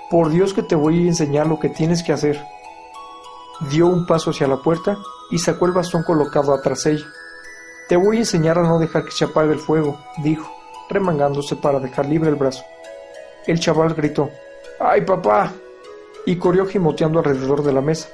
Por 0.09 0.29
Dios 0.29 0.53
que 0.53 0.63
te 0.63 0.75
voy 0.75 1.03
a 1.03 1.07
enseñar 1.07 1.47
lo 1.47 1.59
que 1.59 1.69
tienes 1.69 2.03
que 2.03 2.13
hacer. 2.13 2.43
Dio 3.69 3.87
un 3.87 4.05
paso 4.05 4.31
hacia 4.31 4.47
la 4.47 4.57
puerta 4.57 4.97
y 5.29 5.37
sacó 5.37 5.65
el 5.65 5.71
bastón 5.71 6.03
colocado 6.03 6.53
atrás 6.53 6.85
ella. 6.85 7.05
Te 7.87 7.95
voy 7.95 8.17
a 8.17 8.19
enseñar 8.21 8.57
a 8.57 8.63
no 8.63 8.79
dejar 8.79 9.05
que 9.05 9.11
se 9.11 9.25
apague 9.25 9.53
el 9.53 9.59
fuego, 9.59 9.99
dijo, 10.23 10.51
remangándose 10.89 11.55
para 11.55 11.79
dejar 11.79 12.07
libre 12.07 12.29
el 12.29 12.35
brazo. 12.35 12.63
El 13.45 13.59
chaval 13.59 13.93
gritó, 13.93 14.29
¡Ay, 14.85 15.01
papá! 15.01 15.53
y 16.25 16.35
corrió 16.35 16.65
gimoteando 16.65 17.19
alrededor 17.19 17.63
de 17.63 17.71
la 17.73 17.81
mesa. 17.81 18.09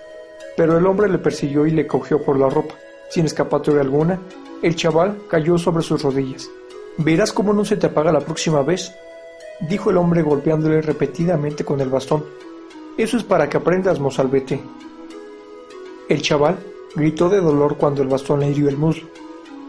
Pero 0.56 0.78
el 0.78 0.86
hombre 0.86 1.10
le 1.10 1.18
persiguió 1.18 1.66
y 1.66 1.72
le 1.72 1.88
cogió 1.88 2.22
por 2.24 2.40
la 2.40 2.50
ropa. 2.50 2.76
Sin 3.10 3.26
escapatoria 3.26 3.82
alguna, 3.82 4.20
el 4.62 4.76
chaval 4.76 5.22
cayó 5.28 5.58
sobre 5.58 5.84
sus 5.84 6.04
rodillas. 6.04 6.50
Verás 6.98 7.32
cómo 7.34 7.54
no 7.54 7.66
se 7.66 7.78
te 7.78 7.88
apaga 7.88 8.12
la 8.12 8.20
próxima 8.20 8.62
vez, 8.62 8.94
dijo 9.62 9.90
el 9.90 9.98
hombre 9.98 10.22
golpeándole 10.22 10.82
repetidamente 10.82 11.64
con 11.64 11.82
el 11.82 11.90
bastón. 11.90 12.24
Eso 12.98 13.18
es 13.18 13.24
para 13.24 13.50
que 13.50 13.58
aprendas, 13.58 14.00
mozalbete. 14.00 14.62
El 16.08 16.22
chaval 16.22 16.60
gritó 16.96 17.30
de 17.30 17.40
dolor 17.40 17.78
cuando 17.78 18.02
el 18.02 18.10
bastón 18.10 18.42
le 18.42 18.50
hirió 18.50 18.70
el 18.70 18.78
muslo. 18.78 19.08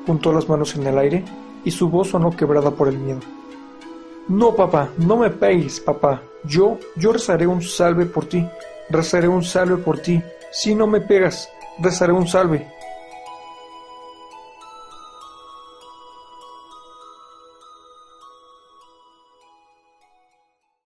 Juntó 0.07 0.33
las 0.33 0.49
manos 0.49 0.75
en 0.75 0.87
el 0.87 0.99
aire 0.99 1.25
y 1.65 1.71
su 1.71 1.89
voz 1.89 2.09
sonó 2.09 2.31
quebrada 2.37 2.71
por 2.73 2.89
el 2.89 2.99
miedo. 2.99 3.21
No, 4.31 4.55
papá, 4.55 4.91
no 4.97 5.17
me 5.17 5.29
pegues, 5.29 5.81
papá. 5.81 6.23
Yo, 6.45 6.79
yo 6.95 7.13
rezaré 7.13 7.49
un 7.49 7.61
salve 7.61 8.07
por 8.07 8.27
ti. 8.27 8.47
Rezaré 8.89 9.27
un 9.27 9.43
salve 9.43 9.77
por 9.79 9.99
ti. 9.99 10.23
Si 10.53 10.73
no 10.73 10.87
me 10.87 11.01
pegas, 11.01 11.49
rezaré 11.81 12.13
un 12.13 12.29
salve. 12.29 12.65